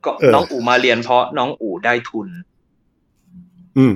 [0.06, 2.28] ก็เออน้องอูมาเรียนเพราะน้องอูได้ทุน
[3.78, 3.96] อืม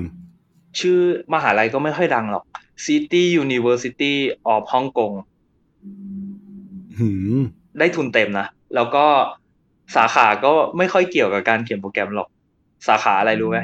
[0.80, 0.98] ชื่อ
[1.32, 2.44] มหาลัยก็ไม่ค่อยดังหรอก
[2.86, 4.14] City University
[4.52, 5.14] of Hong Kong
[6.98, 7.40] หืม
[7.78, 9.06] ได้ทุนเต็มนะ แล้วก็
[9.96, 12.28] สาขาก็ไม่ค่อยเกี่ยวกับการเขียนโปรแกรมหรอก
[12.86, 13.58] สาขาอะไรรู้ไหม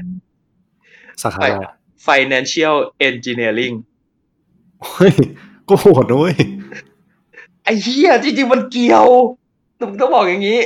[1.22, 1.66] สาขาอะไร
[2.07, 2.76] Financial
[3.09, 3.74] Engineering
[4.85, 5.14] เฮ้ย
[5.68, 6.37] ก็โหดนะเว้ย
[7.64, 9.07] ไอ้เหี้ยจริงๆมันเกี่ยว
[9.81, 10.59] ต้องต้องบอกอย่างนี้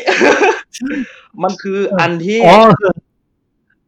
[1.42, 2.58] มันคืออันที่อ๋อ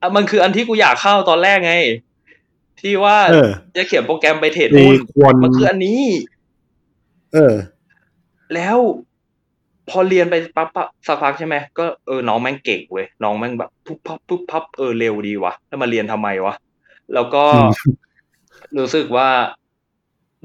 [0.00, 1.74] อะมันคืออันที่กูอยากเข้าตอนแรกไง
[2.80, 6.00] ที่ว่าเออจะเขียนโปรแกรมไปเทรดมีหุ้นควรมันคืออันนี้
[7.34, 7.54] เออ
[8.54, 8.78] แล้ว
[9.90, 16.54] พอเรียนไปปั๊บปั๊บสักพักใช่ไหมก็เออน้องแม่งเก่งเว้ยน้องแม่งแบบปุ๊บพับปุ๊บพับเออเร็วดีวะแล้วมาเรียนทำไมวะ
[17.14, 17.70] แล้วก็อืม
[18.78, 19.28] รู้สึกว่า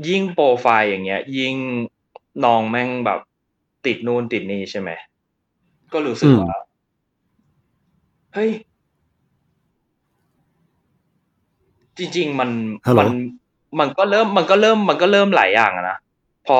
[0.07, 1.55] ยิ่งโปรไฟล์อย่างเงี้ย ยิ่ง
[2.45, 3.19] น้องแม่งแบบ
[3.85, 4.89] ติดนู่นติดนี่ใช่ไหม
[5.93, 6.57] ก็รู้สึกว่า
[8.33, 8.51] เฮ้ย
[11.97, 12.49] จริง ๆ มัน
[12.87, 13.09] ฮัลโหลมัน
[13.79, 15.97] มันก็เริ่มมันก็เริ่มมันก็เริ่มหลายอย่างอะนะ
[16.47, 16.59] พอ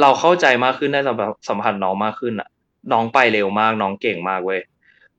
[0.00, 2.48] เราเข้าใจมากขึ้นได้สัมผัสสัมพันธ์น้องมากขึ้นอะ
[2.92, 4.60] น้องไปเร็วมาก น้องเก่งมากเว้ย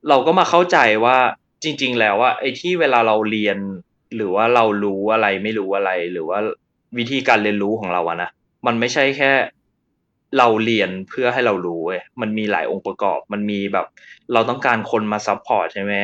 [0.08, 1.16] เราก็มาเข้าใจว่า
[1.62, 3.58] จริง ๆ แล้วว่าไอ้ที่เวลาเราเรียน
[4.16, 6.38] หรือว่าเรารู้อะไรไม่รู้อะไร หรือว่า
[6.98, 8.30] วิธีการเรียนรู้ของเราอะนะ
[8.66, 9.30] มันไม่ใช่แค่
[10.38, 13.86] เราเรียนเพื่อให้เรารู้เว้ยมันมีหลายองค์ประกอบ มันมีแบบ
[14.32, 15.94] เราต้องการคนมา support ใช่ไหม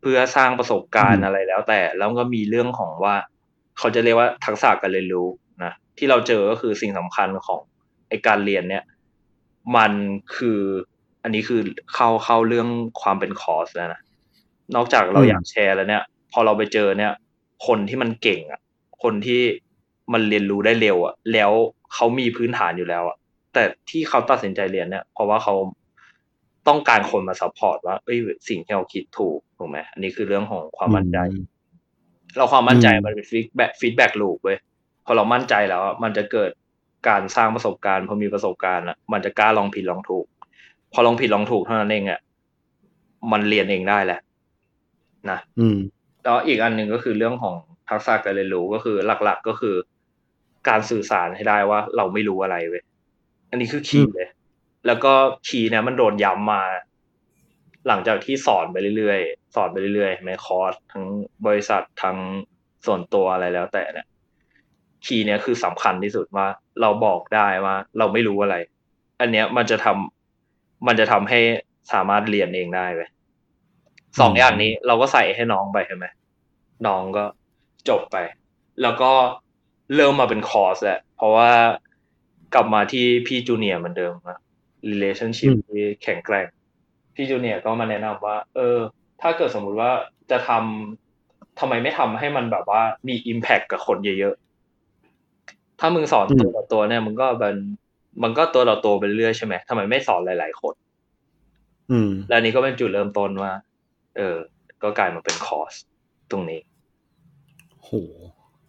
[0.00, 3.14] เพื่อสร้างประสบการณ์อะไรแล้วแต่ แล้วก็มีเรื่องของว่า
[3.78, 5.28] เขาจะเรียกว่าทักษะการเรียนรู้
[5.64, 7.60] นะที่เราเจอก็คือสิ่งสำคัญของ
[8.08, 8.84] ไอการเรียนเนี่ย
[9.76, 9.92] มัน
[10.36, 10.60] คือ
[11.22, 11.60] อันนี้คือ
[11.94, 12.68] เข้าเข้าเรื่อง
[13.02, 14.00] ความเป็นคอร์สแล้วนะ
[14.74, 17.12] นอกจากเราอืมอยากแชร์แล้วเนี่ย พอเราไปเจอเนี่ย
[17.66, 18.60] คนที่มันเก่งอะ
[19.02, 19.42] คนที่
[20.12, 21.50] มันเรียนรู้ได้เร็วอะ แล้ว
[21.94, 23.16] เขามีพื้นฐานอยู่แล้วอะ
[23.54, 25.54] แต่ที่เขาตัดสินใจเรียนเนี่ยเพราะว่าเขา
[26.68, 31.46] ต้องการคนมา support ว่าเอ้ยสิ่งที่เราคิดถูกถูกไหมอันนี้คือเรื่องของความมั่นใจอืม
[32.36, 34.58] เราความมั่นใจอืมมันเป็น feedback feedback loop เว้ย
[35.04, 36.50] พอเรามั่นใจแล้วอะมันจะเกิด
[37.08, 40.26] การสร้างประสบการณ์พอมีประสบการณ์อะมันจะกล้าลองผิดลองถูก
[40.92, 42.20] พอลองผิดลองถูกเท่านั้นเองอะ
[43.32, 44.20] มันเรียนเองได้แหละ
[45.30, 45.78] นะอืม
[46.24, 47.54] แล้วอีกอันหนึ่งก็คือเรื่องของ
[47.88, 49.76] ทักษะการเรียนรู้ก็คือหลัก ๆก็คือ
[50.68, 52.82] การสื่อสารให้ได้ว่าเราไม่รู้อะไรเว้ย
[53.54, 54.28] อันนี้คือ key เลย
[54.86, 55.12] แล้วก็
[55.48, 56.62] key เนี่ยมันโดนย้ำมา
[57.88, 61.04] หลังจากที่สอนไปเรื่อยๆ สอนไปเรื่อยๆไหมคอร์สทั้ง
[61.46, 62.16] บริษัททั้ง
[62.86, 64.06] ส่วนตัวอะไรแล้วแต่เนี่ย
[65.06, 66.46] key เนี่ยคือสำคัญที่สุดว่า
[66.80, 68.56] เราบอกได้ว่า เราไม่รู้อะไร
[69.20, 71.40] อันเนี้ยมันจะทำมันจะทำให้
[71.92, 73.08] สามารถเรียนเองได้เว้ย
[74.20, 76.06] สองอืมอย่างนี้เราก็ใส่ให้น้องไปใช่ไหม
[76.86, 77.24] น้องก็
[77.88, 78.16] จบไป
[78.82, 79.12] แล้วก็
[79.94, 81.50] เริ่มมาเป็นคอร์สแหละเพราะว่า
[82.54, 84.38] กลับมาที่พี่จูเนียร์เหมือนเดิมนะ
[84.90, 86.46] relationship อืมที่แข็งแกร่ง
[87.14, 88.78] พี่จูเนียร์ก็มาแนะนำว่า เออ
[89.22, 89.90] ถ้าเกิดสมมุติว่า
[90.30, 97.56] จะทำทำไมไม่ทำให้มันแบบว่ามี impact กับคนเยอะๆ ถ้ามึงสอนอืมตัวต่อตัวเนี่ยมึงก็เป็น
[98.22, 100.74] มันก็ตัวต่อตัวไปเรื่อยๆใช่ไหมทำไมไม่สอนหลาย ๆ คน
[101.90, 103.52] อืม และอันนี้ก็เป็นจุดเริ่มต้นว่า
[104.16, 104.36] เออ
[104.82, 105.72] ก็กลายมาเป็นคอร์ส
[106.30, 106.60] ตรงนี้
[107.82, 107.90] โห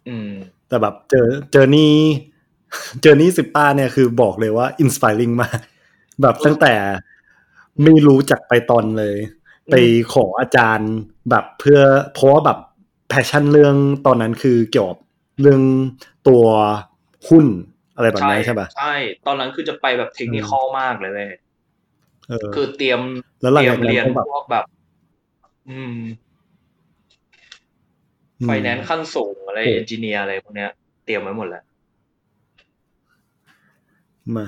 [0.08, 0.32] อืม
[0.68, 5.58] แต่แบบเจอ journey journey ซิป้าเนี่ยคือบอกเลยว่า inspiring มาก
[6.22, 6.74] แบบตั้งแต่
[7.82, 9.16] ไม่รู้จัก Python เลย
[9.72, 9.76] ไป
[10.12, 10.92] ขออาจารย์
[11.30, 11.80] แบบเพื่อ
[12.14, 12.58] เพราะว่าแบบ
[13.08, 14.98] passion เรื่องตอนนั้นคือเกี่ยวกับ
[15.40, 15.62] เรื่อง
[16.28, 16.44] ตัว
[17.28, 17.46] หุ้น
[17.96, 18.94] อะไรแบบนี้ใช่ปะใช่
[19.26, 21.30] ตอนนั้นคือจะไปแบบ technical มากเลยเว้ย
[22.28, 23.00] เออคือเตรียม
[23.40, 24.64] แล้วหลังเตรียจามกนั้นเรียนก็แบบพวกแบบ
[25.70, 25.96] อืม
[28.44, 30.70] ไฟแนนซ์ขั้นสูงอะไรโอ้ engineer อะไรพวกเนี้ย
[31.04, 31.64] เตรียมไว้หมดแล้ว
[34.36, 34.46] มา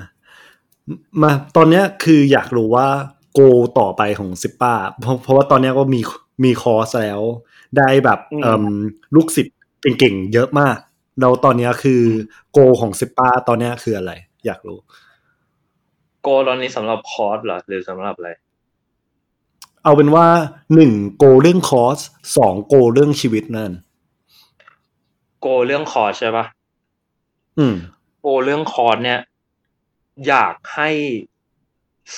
[1.21, 2.87] มาตอนเนี้ยคืออยากรู้ว่า
[3.33, 3.39] goal
[3.79, 6.01] ต่อไปของซิป้าเพราะเพราะว่าตอนเนี้ยก็มี
[6.43, 7.21] มีคอร์สแล้ว
[7.77, 8.65] ได้แบบอืมเอ่ม
[9.15, 10.77] ลูกศิษย์เก่งๆเยอะมาก
[11.19, 12.01] แล้วตอนเนี้ยคือ
[12.51, 14.11] goal ของซิป้าตอนเนี้ยคืออะไร
[14.45, 14.79] อยากรู้
[16.21, 18.29] โกตอนนี้สำหรับคอร์สเหรอหรือสำหรับอะไร
[19.83, 20.27] เอาเป็นว่า
[20.75, 21.99] หนึ่งโกเรื่องคอร์ส
[22.37, 23.71] สองโกเรื่องชีวิตนั่น
[25.41, 26.45] โกเรื่องคอร์สใช่ปะ
[27.57, 27.75] อืม
[28.21, 29.19] โกเรื่องคอร์สเนี่ย
[30.27, 30.89] อยากให้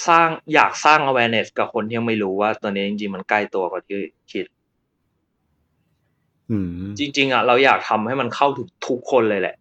[0.08, 4.00] สร้างอยากสร้าง awareness กับคนที่ยังไม่รู้ว่าตอนนี้จริงๆ มันใกล้ตัวกว่าที่
[4.32, 4.46] คิด
[6.52, 9.56] อืมจริง ๆอะเราอยากทำให้มันเข้าถึงทุกคนเลยแหละ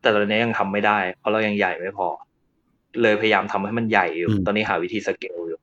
[0.00, 2.08] แต่ตอนนี้ยังทำไม่ได้ เพราะเรายังใหญ่ไม่พอ
[3.02, 5.60] เลยพยายามทำให้มันใหญ่อยู่อืมตอนนี้หาวิธีสเกลอยู่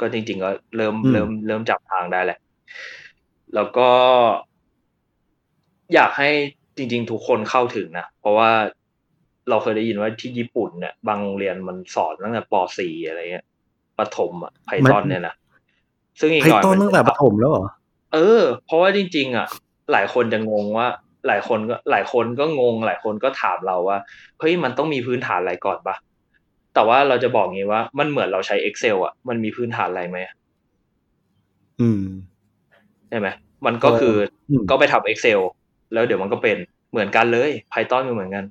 [0.00, 2.38] ก็จริง ๆ ก็เริ่มอืมเริ่มเริ่มจับทางได้แหละ
[3.54, 3.90] แล้วก็
[5.94, 6.30] อยากให้
[6.76, 8.50] จริง ๆ ทุกคนเข้าถึงนะ เพราะว่า
[9.50, 13.46] เราเคยได้ยินว่าที่ญี่ปุ่นเนี่ยบางโรงเรียนมันสอนตั้งแต่ป .4 อะไรเงี้ย
[13.98, 15.34] ประถมอะไพทอนเนี่ยนะ
[16.20, 17.66] ซึ่งอีกไพหน่อยตอนมัตั้งแต่ประถมแล้วเหรอ
[18.14, 19.46] เออ เพราะว่าจริง ๆ อะ
[19.92, 20.86] หลายคนจะงงว่า
[21.26, 23.98] หลายคนก็หลายคนก็งง หลายคนก็ถามเราว่า
[24.40, 25.96] เฮ้ยมันต้องมีพื้นฐานอะไรก่อนปะ
[26.74, 30.18] แต่ว่าเราจะบอกงี้ว่ามันเหมือนเราใช้ Excel อะ มันมีพื้นฐานอะไรไหม
[31.80, 32.02] อืม
[33.08, 33.28] ใช่ไหม
[33.66, 34.14] มันก็คือ
[34.50, 35.40] อมก็ไปทำ Excel
[35.92, 36.56] แล้วเดี๋ยวมันก็เป็น
[36.90, 38.44] เหมือนกันเลย Python ก็เหมือนกัน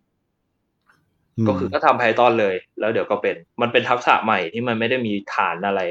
[1.48, 5.82] ก็คือก็ทำ Python เลย แล้วเดี๋ยวก็เป็น มันเป็นทักษะใหม่ที่มันไม่ได้มีฐานอะไร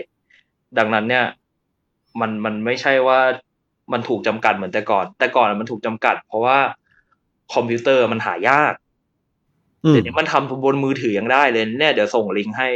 [0.78, 1.24] ดังนั้นเนี่ย
[2.20, 3.20] มันมันไม่ใช่ว่า
[3.92, 6.58] มันถูกจำกัดเหมือนแต่ก่อน แต่ก่อนมันถูกจำกัด เพราะว่า
[7.54, 8.74] คอมพิวเตอร์มันหายาก
[9.84, 12.68] อืมเดี๋ยวนี้มันทำบนมือถือยังได้เลยเนี่ยเดี๋ยวส่งลิงก์ให้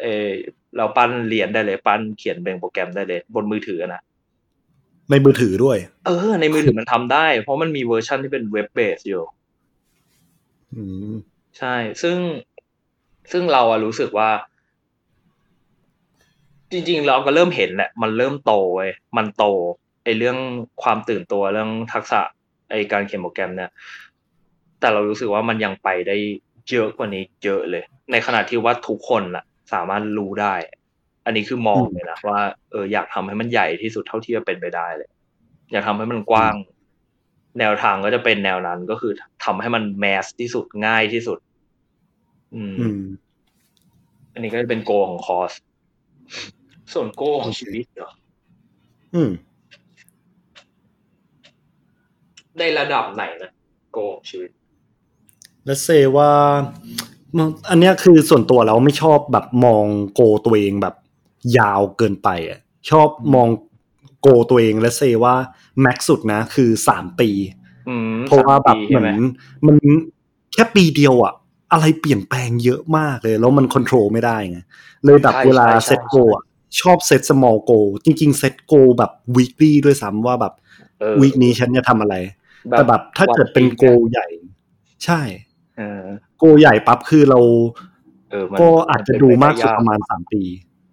[0.00, 0.28] เออ
[0.76, 4.02] เราปั้นเรียนได้เลย ปั้นเขียนเป็นโปรแกรมได้เลย บนมือถือนะ
[5.10, 9.22] ในมือถือด้วย เออ ในมือถือมันทำได้ เพราะมันมีเวอร์ชันที่เป็น web-based อยู่
[10.74, 11.14] อืม
[11.58, 12.16] ใช่ ซึ่ง
[13.32, 14.30] ซึ่งเราอะรู้สึกว่า
[16.70, 19.44] จริง ๆ เราก็เริ่มเห็นแหละ มันเริ่มโตเว้ยมันโต
[20.04, 20.38] ไอเรื่อง
[20.82, 22.20] ความตื่นตัวเรื่องทักษะ
[22.70, 23.70] ไอการเขียนโปรแกรมเนี่ย
[24.80, 26.16] แต่เรารู้สึกว่ามันยังไปได้
[26.70, 30.54] เยอะกว่านี้เยอะเลย ในขณะที่ว่าทุกคนน่ะสามารถรู้ได้
[31.24, 32.40] อันนี้คือมองเลยนะว่า
[32.70, 35.10] เอออยากทำให้มันใหญ่ที่สุดเท่าที่จะเป็นไปได้เลย
[35.72, 36.54] อยากทำให้มันกว้าง
[37.58, 39.12] แนวทางก็จะเป็นแนวนั้นก็คือ
[39.44, 41.38] ทำให้มันแมสที่สุดง่ายที่สุด
[42.54, 43.02] อืมอืม
[44.32, 45.52] อันนี้ก็จะเป็นโกของคอร์ส
[46.92, 48.10] ส่วนโกของชีวิตเหรอ
[49.14, 49.30] อืม
[52.58, 53.50] ได้ระดับไหนนะ
[53.92, 54.50] โกของชีวิต
[55.64, 56.30] แล้วเซว่า
[57.70, 60.94] อันเนี้ยคือส่วนตัวเราไม่ชอบแบบมองโกตัวเองแบบ
[61.58, 63.48] ยาวเกินไปอะชอบมอง
[64.26, 65.34] โกตัวเองและเซว่า
[65.80, 67.30] แม็กสุดนะ คือสามปี
[67.88, 69.20] อืมเพราะว่าแบบสมปีเหมือน
[69.66, 69.76] มัน
[70.52, 71.34] แค่ปีเดียวอะ
[71.72, 74.58] อะไรเปลี่ยนแปลงเยอะมากเลย แล้วมันควบคุมไม่ได้ไง
[75.04, 76.44] เลยแบบใช่เวลาใช่เซตโกอะ
[76.80, 80.54] ชอบเซต small goal จริง ๆ เซตโกแบบ weekly ด้วยซ้ำว่าแบบ
[81.00, 82.14] เออวีคนี้ฉันจะทำอะไร
[82.70, 84.26] แต่แบบถ้าเกิดเป็นโกใหญ่
[85.04, 85.20] ใช่
[85.78, 86.04] เออ
[86.38, 87.40] โกใหญ่ปั๊บคือเรา
[88.30, 90.42] เออมันก็อาจจะดูมากสุดนปเป็นระไปมาณสามปี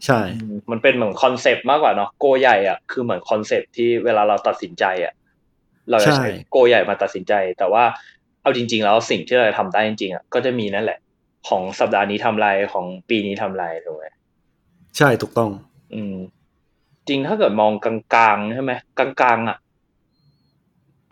[0.05, 5.13] ใช่อืมมันเป็นเหมือน concept มากกว่าเนาะ goal ใหญ่อะคือเหมือน concept ที่เวลาเราตัดสินใจอะ
[5.89, 7.83] เราจะใช่ใช้ goal ใหญ่มาตัดสินใจ แต่ว่า
[8.41, 10.99] เอาจริง ๆ แล้วสิ่งที่เราจะทำได้จริงๆอะก็จะมีนั่นแหละ
[11.47, 14.05] ของสัปดาห์นี้ทำอะไรของปีนี้ทำอะไรถูกไหม
[14.97, 15.49] ใช่ถูกต้อง
[15.93, 16.15] อืม
[17.07, 19.57] จริงถ้าเกิดมองกลางๆใช่ไหมกลางๆอะ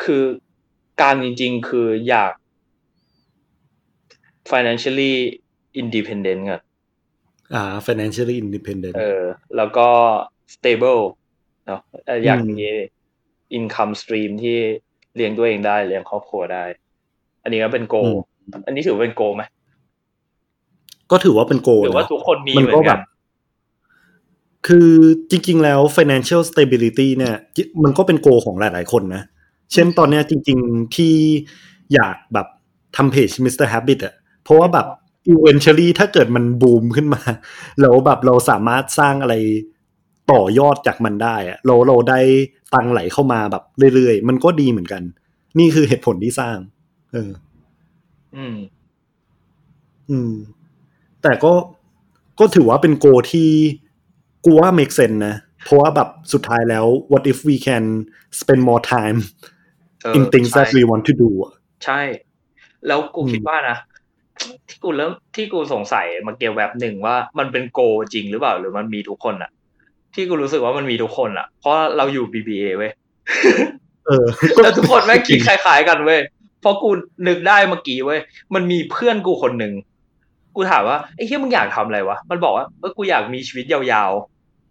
[0.04, 0.24] คือ
[1.02, 2.34] การจริง ๆ คืออยาก
[4.52, 5.14] financially
[5.82, 6.62] independent ก่อน
[7.54, 9.22] อ่า financially independent เออ
[9.58, 9.88] แล้วก็
[10.54, 11.02] stable
[11.68, 12.68] เนาะเอ่ออยากอืมมี
[13.58, 14.58] income stream ที่
[15.16, 16.64] เลี้ยงตัวเองได้เลี้ยงครอบครัวได้
[17.44, 18.18] อันนี้ก็เป็นโกอืม
[18.66, 19.44] อันนี้ถือว่าเป็นโกไหม
[21.12, 23.00] ก็ถือว่าเป็นโกหรือว่านะทุกคนมีมันเหมือก็นแบกันบ
[24.68, 24.90] คือ
[25.32, 27.36] จริง ๆ แล้ว financial stability เนี่ย
[27.84, 29.24] มันก็เป็นโกของหลาย ๆ คนนะ
[29.74, 31.16] เช่นตอนเนี้ยจริง ๆ ที่
[31.94, 32.48] อยากแบบ
[32.98, 33.68] ทำเพจ Mr.
[33.74, 34.88] Habit อะเพราะว่าแบบ
[35.34, 37.22] eventually ถ้าเกิดมันบูมขึ้นมา
[37.82, 39.36] แล้วแบบเราสามารถสร้างอะไร
[40.32, 42.20] ต่อยอดจากมันได้อะเราเราได้
[42.74, 43.64] ตังไหลเข้ามาแบบ
[43.96, 45.04] เรื่อยๆ มันก็ดีเหมือนกัน
[45.60, 46.58] นี่คือเหตุผลที่สร้าง
[47.14, 47.32] เออ
[48.38, 48.58] อืม
[50.10, 50.34] อืม
[51.22, 51.54] แต่ก็
[52.40, 53.50] ก็ถือว่าเป็นโกที่
[54.46, 57.84] กูว่า make sense นะ เพราะว่าแบบสุดท้ายแล้ว what if we can
[58.40, 59.18] spend more time
[60.04, 61.54] เออ in things ใช่ that we want to do อะ
[61.86, 62.02] ใช่
[62.88, 63.78] แล้วกูอืมคิดว่านะ
[64.70, 67.80] ที่กูเริ่มที่กูสงสัยมาเกี่ยวแบบหนึ่งว่ามันเป็นโก
[68.14, 69.52] จริงหรือเปล่า หรือมันมีทุกคนอะ
[70.14, 72.92] ที่กูรู้สึกว่ามันมีทุกคนอะเพราะเราอยู่ BBA เว้ย
[74.06, 74.26] เออ
[74.64, 76.20] แล้วทุกคนแม่งคิดคล้ายๆกันเว้ย
[76.62, 76.90] เพราะกู
[77.28, 78.20] นึกได้เมื่อกี้เว้ย
[78.54, 79.74] มันมีเพื่อนกูคนหนึ่ง
[80.56, 84.12] กูถามว่าไอ้เฮียมึงอยากทำอะไรวะมันบอกว่าเออกูอยากมีชีวิตยาว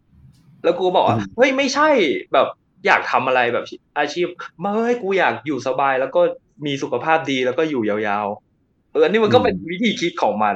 [0.03, 1.89] ๆ แล้วกูก็บอกว่าอืมเฮ้ยไม่ใช่
[2.33, 2.47] แบบ
[2.87, 3.65] อยากทำอะไรแบบ
[3.99, 4.27] อาชีพ
[4.61, 6.21] ไม่กูอยากอยู่สบายแล้วก็
[6.67, 10.55] มีสุขภาพดีแล้วก็อยู่ยาวๆเอออันนี้มันก็เป็นวิธีคิดของมัน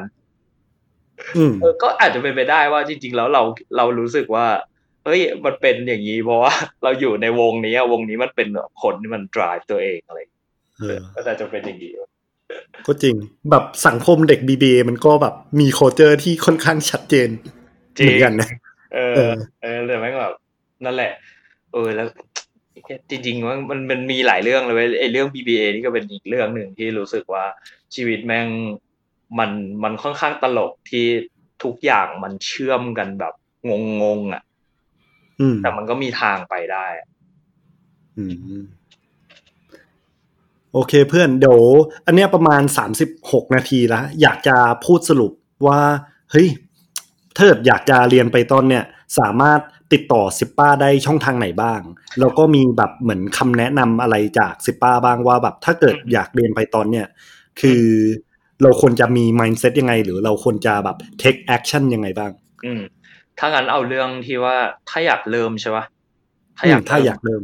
[1.37, 3.43] อืมเออก็อาจจะเป็นไปได้ว่าจริง ๆ แล้วเรา
[3.77, 4.47] เรารู้สึกว่า
[5.05, 10.19] เฮ้ยมันเป็นอย่างนี้เพราะว่าเราอยู่ในวงนี้อะวงนี้มันเป็นแบบคนที่มัน drive ตัวเองอะไร
[10.79, 11.93] เออก็อาจจะเป็นอย่างนี้
[12.87, 13.15] ก็จริง
[13.51, 17.29] แบบสังคมเด็ก BBA มันก็แบบมี culture ที่ค่อนข้างชัดเจน
[17.99, 18.49] จริเหงมือนกันนะ
[18.95, 20.35] เออเออ เออแต่แม่งแบบ
[20.85, 21.13] นั่นแหละ
[21.73, 22.07] เออ แล้ว
[23.11, 27.45] จริงๆว่ามันมันมีหลายเรื่องเลยเว้ยไอ้เรื่อง BBA นี่ก็เป็นอีกเรื่องหนึ่งที่รู้สึกว่า
[27.95, 28.49] ชีวิตแม่ง
[29.39, 29.51] มัน
[29.83, 31.07] มันค่อนข้างตลกที่
[31.65, 33.35] ทุกอย่างมันเชื่อมกันแบบ
[34.03, 34.43] งงๆอะ
[35.41, 37.09] อืมแต่มันก็มีทางไปได้อะ
[38.19, 38.25] อื
[38.61, 38.65] ม
[40.73, 41.61] โอเคเพื่อนเดี๋ยว
[42.07, 45.33] อันเนี้ยประมาณสามสิบหกนาทีแล้วอยากจะพูดสรุป
[45.67, 45.81] ว่า
[46.31, 46.49] เฮ้ย
[47.37, 48.85] ถ้าเกิดอยากจะเรียนไปตอนเนี่ย
[49.19, 49.61] สามารถ
[49.93, 51.81] ติดต่อซิปป้าได้ช่องทางไหนบ้าง
[52.21, 57.07] แล้วก็มีแบบเหมือนคำแนะนำอะไรจากซิปป้าบ้างว่าแบบถ้าเกิดอยากเรียนไปตอนเนี่ย
[57.61, 57.83] คือ
[58.63, 62.31] เราควรจะมี mindset ยังไง หรือเราควรจะแบบ take action ยังไงบ้าง
[62.65, 62.83] อืม
[63.39, 64.57] ถ้างั้นเอาเรื่องที่ว่า
[64.89, 65.85] ถ้าอยากเริ่มใช่ปะ
[66.59, 67.43] ถ้าอือยามกถ้าอยากเริ่ม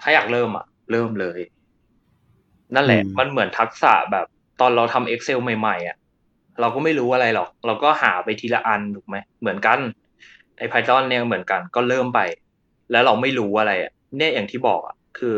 [0.00, 1.38] ถ้าอยากเริ่มอะ เริ่มเลย
[2.74, 4.26] นั่นแหละอืมมันเหมือนทักษะแบบ
[4.60, 5.96] ตอนเราทำ Excel ใหม่ๆอะ
[6.60, 9.78] เราก็ไม่รู้อะไรหรอก เราก็หาไปทีละอันถูกไหมเหมือนกัน
[10.58, 12.20] ไอ้ Python เนี่ยเหมือนกันก็เริ่มไป
[12.90, 15.36] แล้วเราไม่รู้อะไรอะเนี่ยอย่างที่บอกอะคือ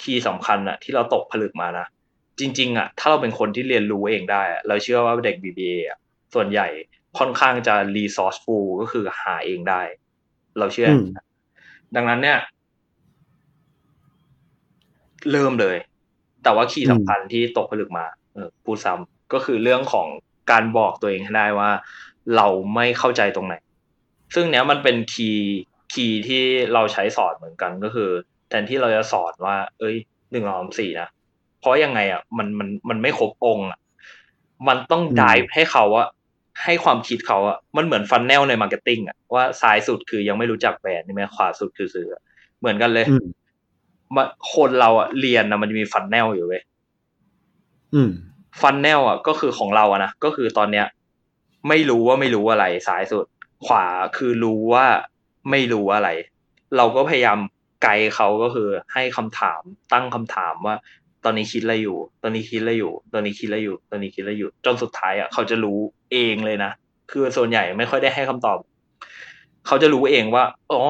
[0.00, 1.86] คีย์สำคัญอะที่เราตกผลึกมานะ
[2.38, 5.98] จริง ๆอะถ้าเราเป็นคนที่เรียนรู้เองได้อะเราเชื่อว่าเด็ก BBA อะ
[6.34, 6.66] ส่วนใหญ่
[7.18, 9.82] ค่อนข้างจะ resourceful ก็คือหาเองได้
[10.58, 11.02] เราเชื่ออม
[11.96, 12.38] ดังนั้นเนี่ย
[15.30, 15.76] เริ่มเลย
[16.42, 20.06] แต่ว่า key สำคัญที่ตกผลึกมาเออพูดซ้ำก็คือเรื่องของ
[20.50, 21.70] การบอกตัวเองให้ได้ว่า
[22.36, 23.54] เราไม่เข้าใจตรงไหน
[24.34, 28.10] ซึ่งเนี้ยมันเป็น key key ที่เราใช้สอนเหมือนกันก็คือ
[28.48, 29.96] แทนที่เราจะสอนว่า เอ้ย
[30.32, 31.08] หนึ่งสองสามสี่นะ
[31.60, 33.78] เพราะยังไงอะมันมันมันไม่ครบองค์อะ
[34.68, 36.08] มันต้องอืม drip ให้เขาอะ
[36.64, 42.22] ให้ความคิดเขาอะมันเหมือน funnel ใน marketing อะว่าซ้ายสุดคือยังไม่รู้จักแบรนด์ใช่ไหมขวาสุดคือซื้ออะ
[42.60, 43.24] เหมือนกันเลยอืม
[44.14, 44.24] มา
[44.54, 46.62] คนเราอะเรียนนะมันจะมี funnel อยู่เว้ย
[47.94, 48.10] อืม
[48.60, 50.86] funnel อะก็คือของเราอะนะก็คือตอนเนี้ย
[51.68, 53.26] ไม่รู้ว่าไม่รู้อะไรซ้ายสุด
[53.66, 53.86] ขวา
[54.16, 54.86] คือรู้ว่า
[55.50, 56.08] ไม่รู้อะไร
[56.76, 57.38] เราก็พยายาม
[57.82, 59.60] ไกด์เขาก็คือ ให้คำถาม
[59.92, 60.76] ตั้งคำถามว่า
[61.24, 65.78] ตอนนี้คิดอะไรอยู่ ตอนนี้คิดอะไรอยู่ ตอนนี้คิดอะไรอยู่ ตอนนี้คิดอะไรอยู่ จนสุดท้ายอะเขาจะรู้
[66.12, 66.72] เองเลยนะ
[67.10, 68.58] คือส่วนใหญ่ไม่ค่อยได้ให้คำตอบ
[69.66, 70.82] เขาจะรู้เองว่าอ๋อ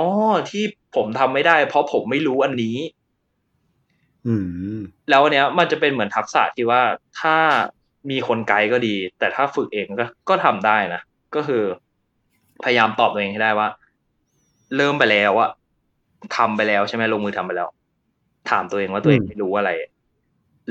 [0.51, 0.65] ที่
[0.97, 2.77] ผมทำไม่ได้ เพราะผมไม่รู้อันนี้
[4.27, 4.35] อื
[4.77, 4.79] ม
[5.11, 6.83] แล้วอันเนี้ย มันจะเป็นเหมือนทักษะที่ว่า
[7.21, 7.37] ถ้า
[8.11, 11.01] มีคนไกด์ก็ดี แต่ถ้าฝึกเองก็ก็ทำได้นะ
[11.35, 11.63] ก็คือ
[12.65, 13.69] พยายามตอบตัวเองให้ได้ว่า
[14.77, 15.51] เริ่มไปแล้วอะ
[16.37, 17.69] ทำไปแล้วใช่ไหมลงมือทำไปแล้ว
[18.51, 19.71] ถามตัวเองว่าตัวเองไม่รู้อะไร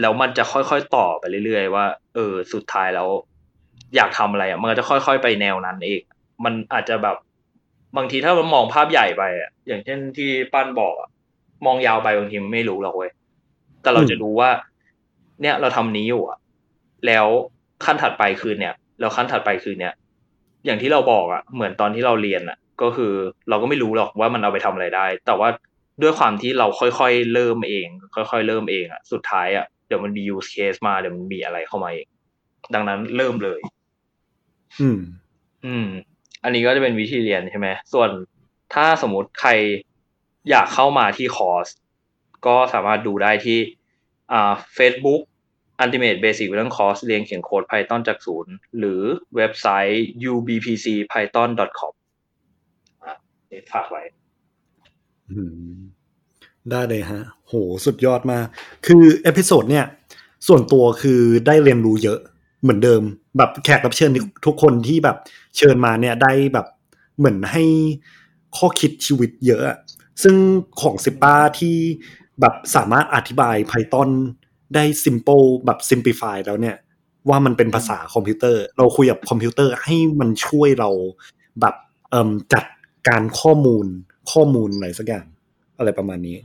[0.02, 1.86] แล้วมันจะค่อยๆต่อไปเรื่อยๆว่า
[2.16, 3.08] เออ สุดท้ายแล้ว
[3.96, 6.04] อยากทำอะไรอะมันก็จะค่อยๆไปแนวนั้นเอง
[6.46, 7.18] มันอาจจะแบบ
[7.98, 11.10] บางทีถ้ามันมองภาพใหญ่ไปอะอย่างเช่นที่ปั้นบอกอะ
[11.66, 13.12] มองยาวไปบางทีมันไม่รู้หรอกเว้ย
[13.82, 14.50] แต่เราจะรู้ว่า
[15.42, 16.38] เนี่ยเราทำนี้อยู่อะ
[17.08, 17.26] แล้ว
[17.86, 19.94] ขั้นถัดไปคือเนี่ยแล้วขั้นถัดไปคือเนี่ย
[20.66, 23.14] อย่างที่เราบอกอะเหมือนตอนที่เราเรียนอะก็คือ
[23.50, 25.50] เราก็ไม่รู้หรอกว่ามันเอาไปทำอะไรได้ แต่ว่า
[26.02, 32.08] ด้วยความที่เราค่อยๆเริ่มเอง ค่อยๆเริ่มเองอะสุดท้ายอะเดี๋ยวมันมี use case มาเดี๋ยวมันมีอะไรเข้ามาเอง
[32.74, 33.62] ดังนั้นเริ่มเลย
[34.82, 35.00] อืม
[35.66, 35.88] อืม
[36.44, 38.10] อันนี้ก็จะเป็นวิธีเรียนใช่ไหมส่วน
[38.74, 39.52] ถ้าสมมติใคร
[40.50, 41.68] อยากเข้ามาที่คอร์ส
[42.46, 43.60] ก็สามารถดูได้ที่
[44.32, 45.22] อ่า Facebook
[45.84, 49.02] Ultimate Basic เรื่องคอร์สเรียนเขียนโค้ด Python จากศูนย์ หรือ
[49.36, 51.94] เว็บไซต์ ubpcpython.com
[53.04, 53.16] อะ
[53.72, 54.04] ฝากไว้
[55.32, 55.42] อื
[55.76, 55.78] ม
[56.72, 57.54] ได้เลยฮะ โห
[57.86, 58.46] สุดยอดมาก
[58.86, 59.86] คือ episode เนี่ย
[60.48, 62.20] ส่วนตัวคือได้เรียนรู้เยอะ
[62.62, 63.02] เหมือนเดิม
[63.38, 64.12] แบบแขกรับเชิญ
[64.46, 65.18] ทุกคนที่แบบ
[65.58, 66.68] เชิญมาเนี่ยได้แบบ
[67.18, 67.64] เหมือนให้
[68.58, 69.64] ข้อคิดชีวิตเยอะ
[70.24, 70.36] ซึ่ง
[70.82, 71.78] ของซิป้าที่
[72.40, 74.10] แบบสามารถอธิบาย Python
[74.76, 76.76] ได้ simple แบบ simplify แล้วเนี่ย
[77.30, 80.90] ว่ามันเป็นภาษาคอมพิวเตอร์ เราคุยกับคอมพิวเตอร์ให้มันช่วยเรา
[81.62, 81.76] แบบ
[82.54, 82.66] จัด
[83.08, 83.86] การข้อมูล
[84.32, 85.26] ข้อมูลอะไรสักอย่าง
[85.78, 86.38] อะไรประมาณนี้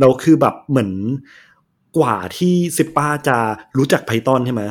[0.00, 0.92] เราคือแบบเหมือน
[1.98, 3.38] กว่าที่ซิป้าจะ
[3.78, 4.64] รู้จัก Python ใช่ไหม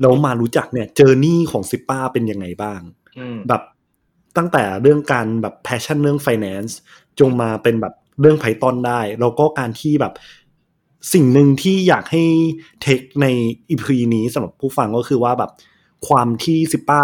[0.00, 2.80] แล้วมารู้จักเนี่ย journey ของซิป้าเป็นยังไงบ้าง
[3.48, 3.62] แบบ
[4.36, 6.72] ตั้งแต่เรื่องการแบบ passion เรื่อง finance
[7.20, 10.12] จนมาเป็นแบบเรื่อง Python ได้ แล้วก็การที่แบบ
[11.12, 12.24] สิ่งหนึ่งที่อยากให้
[12.82, 13.26] take ใน
[13.68, 15.50] EP นี้สำหรับผู้ฟังก็คือว่าแบบ
[16.08, 17.02] ความที่ซิป้า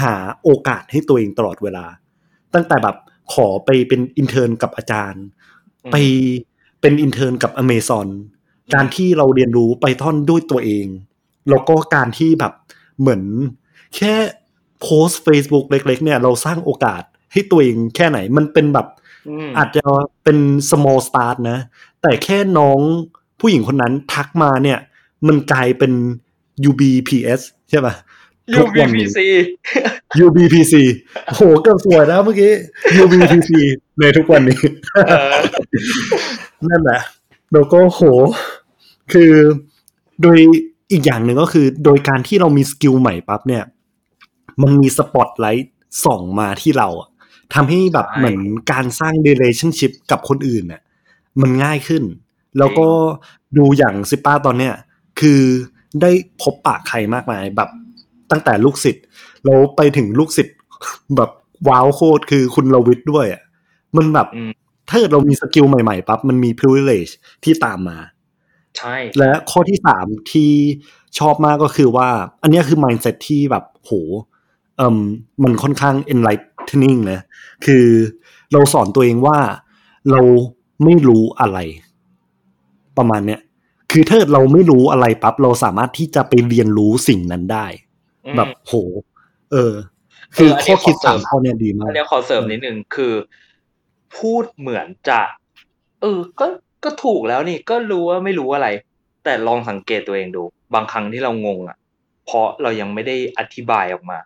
[0.00, 1.86] หาโอกาสให้ตัวเองตลอดเวลา
[2.54, 2.96] ตั้งแต่แบบ
[3.32, 5.24] ขอไปเป็น intern กับอาจารย์
[5.92, 5.96] ไป
[6.80, 8.08] เป็น intern กับอเมซอน
[8.74, 10.86] การที่เราเรียนรู้ Python ด้วยตัวเอง
[11.48, 12.52] แล้วก็การที่แบบ
[13.00, 13.22] เหมือน
[13.96, 14.14] แค่
[14.80, 18.86] โพสต์ Facebook เล็ก ๆ เนี่ยเราสร้างโอกาสให้ตัวเองแค่ไหนมันเป็นแบบ
[19.56, 19.84] อาจจะ
[20.24, 20.38] เป็น
[20.70, 21.58] small start นะ
[22.02, 22.80] แต่แค่น้อง
[23.40, 24.78] ผู้หญิงคนนั้นทักมาเนี่ย
[25.26, 25.92] มันกลายเป็น
[26.68, 27.94] UBPS ใช่ป่ะ
[28.62, 29.18] UBPC
[30.24, 30.74] UBPC
[31.34, 32.52] โหเกือบสวยนะเมื่อกี้
[33.02, 33.50] UBPC
[34.00, 34.60] ในทุกวันนี้
[36.68, 37.00] นั่นแหละ
[37.52, 38.02] แล้วก็โห
[39.12, 39.32] คือ
[40.22, 40.38] โดย
[40.92, 43.64] อีกอย่างหนึ่งก็คือ โดยการที่เรามี skill ใหม่ปั๊บเนี่ย
[44.62, 45.74] มันมีสปอตไลท์
[46.04, 46.88] ส่องมาที่เรา
[47.54, 48.38] ทำให้แบบเหมือน
[48.72, 50.82] การสร้าง relationship กับคนอื่นเนี่ย
[51.40, 52.02] มันง่ายขึ้น
[52.58, 52.88] แล้วก็
[53.56, 54.74] ดูอย่างซิป้าตอนเนี้ย
[55.20, 55.40] คือ
[56.02, 56.10] ได้
[56.42, 57.70] พบปะใครมากมายแบบ
[58.30, 59.04] ตั้งแต่ลูกศิษย์
[59.44, 60.56] แล้วไปถึงลูกศิษย์
[61.16, 61.30] แบบ
[61.68, 63.42] ว้าวโคตรคือคุณรวิศด้วยอะ
[63.96, 64.28] มันแบบ
[64.88, 67.12] ถ้าเรามี skill ใหม่ๆปั๊บมันมี privilege
[67.44, 67.98] ที่ตามมา
[68.78, 70.50] ใช่และข้อที่สามที่
[71.18, 72.08] ชอบมากก็คือว่า
[72.42, 73.92] อันนี้คือ mindset ที่แบบโห
[74.76, 74.98] เอ่ม
[75.42, 77.20] มันค่อนข้าง enlightening นะ
[77.66, 77.86] คือ
[78.52, 79.38] เราสอนตัวเองว่า
[80.10, 80.20] เรา
[80.84, 81.58] ไม่รู้อะไร
[82.98, 83.40] ประมาณเนี้ย
[83.92, 87.66] คือถ้าเราไม่รู้อะไรปั๊บเราสามารถที่จะไปเรียนรู้สิ่งนั้นได้
[88.36, 88.72] แบบโห
[89.52, 89.72] เออ
[90.36, 93.12] คือข้อคิดสามข้อเนี้ยดีมากอันนี้ขอเสริมนิดนึงคือ
[94.16, 95.20] พูดเหมือนจะ
[96.00, 96.46] เออ ก็
[96.84, 98.68] ก็ถูกแล้วนี่ก็รู้ว่าไม่รู้อะไร
[99.24, 100.42] แต่ลองสังเกตตัวเองดู
[100.74, 101.76] บางครั้งที่เรางงอะ
[102.26, 104.18] เพราะเรายังไม่ได้อธิบายออกมา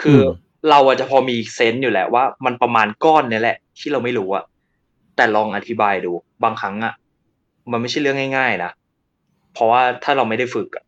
[0.00, 0.20] คือ
[0.70, 4.44] เราอาจจะพอมีเซนต์อยู่แหละว่า มันประมาณก้อนนี่แหละ ที่เราไม่รู้อะ
[5.16, 6.12] แต่ลองอธิบายดู
[6.44, 6.94] บางครั้งอะ
[7.72, 8.70] มันไม่ใช่เรื่องง่ายๆนะ
[9.54, 10.84] เพราะว่าถ้าเราไม่ได้ฝึกอะ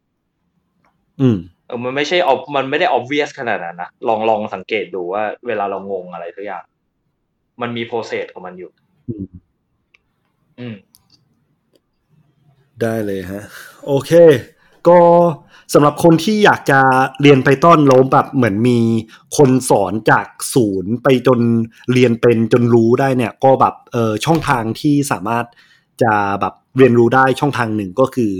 [1.21, 6.65] อืมเออมันไม่ใช่ออมันไม่ได้ออบเวียสขนาดนั้นนะลองลองสังเกตดูว่า เวลาเรางงอะไรทุกอย่าง
[7.61, 8.71] มันมีโปรเซสของมันอยู่
[10.61, 10.77] อืม
[12.83, 13.43] ได้เลยฮะ
[13.87, 14.13] โอเค
[14.89, 14.99] ก็
[15.75, 16.81] สำหรับคนที่อยากจะ
[17.23, 18.79] เรียนไปต้นล้มแบบเหมือนมี
[19.37, 21.41] คนสอนจากศูนย์ไปจน
[21.93, 25.45] เรียนเป็นจนรู้ได้เนี่ย ก็แบบเออช่องทางที่สามารถ
[26.03, 28.33] จะแบบเรียนรู้ได้ช่องทางหนึ่งก็คือ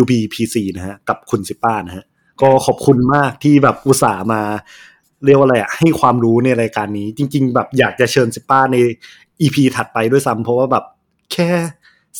[0.00, 2.04] UBPC นะฮะกับคุณซิป้านะฮะ
[2.42, 4.42] ก็ขอบคุณมากที่แบบอุตส่าห์มา
[5.24, 8.76] เรียกว่าอะไรอะให้ความรู้ในรายการนี้ จริง ๆ แบบอยากจะเชิญซิป้าใน
[9.40, 10.84] อีพีถัดไปด้วยซ้ำเพราะว่าแบบ
[11.32, 11.50] แค่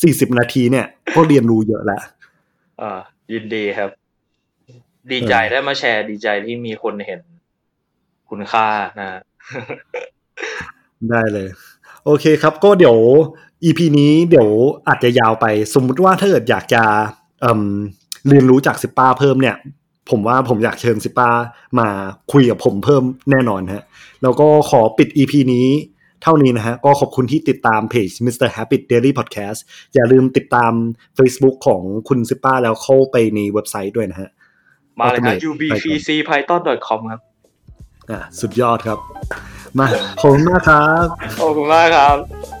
[0.01, 2.01] สี่สิบนาทีเนี่ย ก็เรียนรู้เยอะแล้ว
[2.81, 2.99] อ่า
[3.33, 3.89] ยินดีครับ
[5.11, 7.21] ดีใจได้มาแชร์ดีใจที่มีคนเห็น
[8.29, 8.67] คุณค่า
[8.99, 9.07] นะ
[11.09, 11.47] ได้เลย
[12.05, 12.97] โอเคครับก็เดี๋ยว
[13.63, 14.49] EP นี้เดี๋ยว
[14.87, 16.83] อาจจะยาวไป สมมุติว่าถ้าเกิดอยากจะ
[17.41, 19.55] เเรียนรู้จากซิป้าเพิ่มเนี่ย
[20.09, 21.29] ผมว่าผมอยากเชิญซิป้า
[21.79, 21.87] มา
[22.31, 23.83] คุยกับผมเพิ่มแน่นอนฮะ
[24.23, 25.67] แล้วก็ขอปิด EP นี้
[26.23, 28.47] เท่านี้นะฮะ ก็ขอบคุณที่ติดตามเพจ Mr.
[28.55, 29.59] Happy Daily Podcast
[29.93, 30.73] อย่าลืมติดตาม
[31.17, 34.29] Facebook ของคุณซิป้าแล้วเข้าไปในเว็บไซต์ด้วยนะฮะ
[34.99, 37.21] มาเลยครับ ubpcpython.com ครับ
[38.09, 38.99] อ่าสุดยอดครับ
[39.79, 39.85] มา
[40.19, 41.05] ขอบคุณมากครับ
[41.39, 42.60] ขอบคุณมากครับ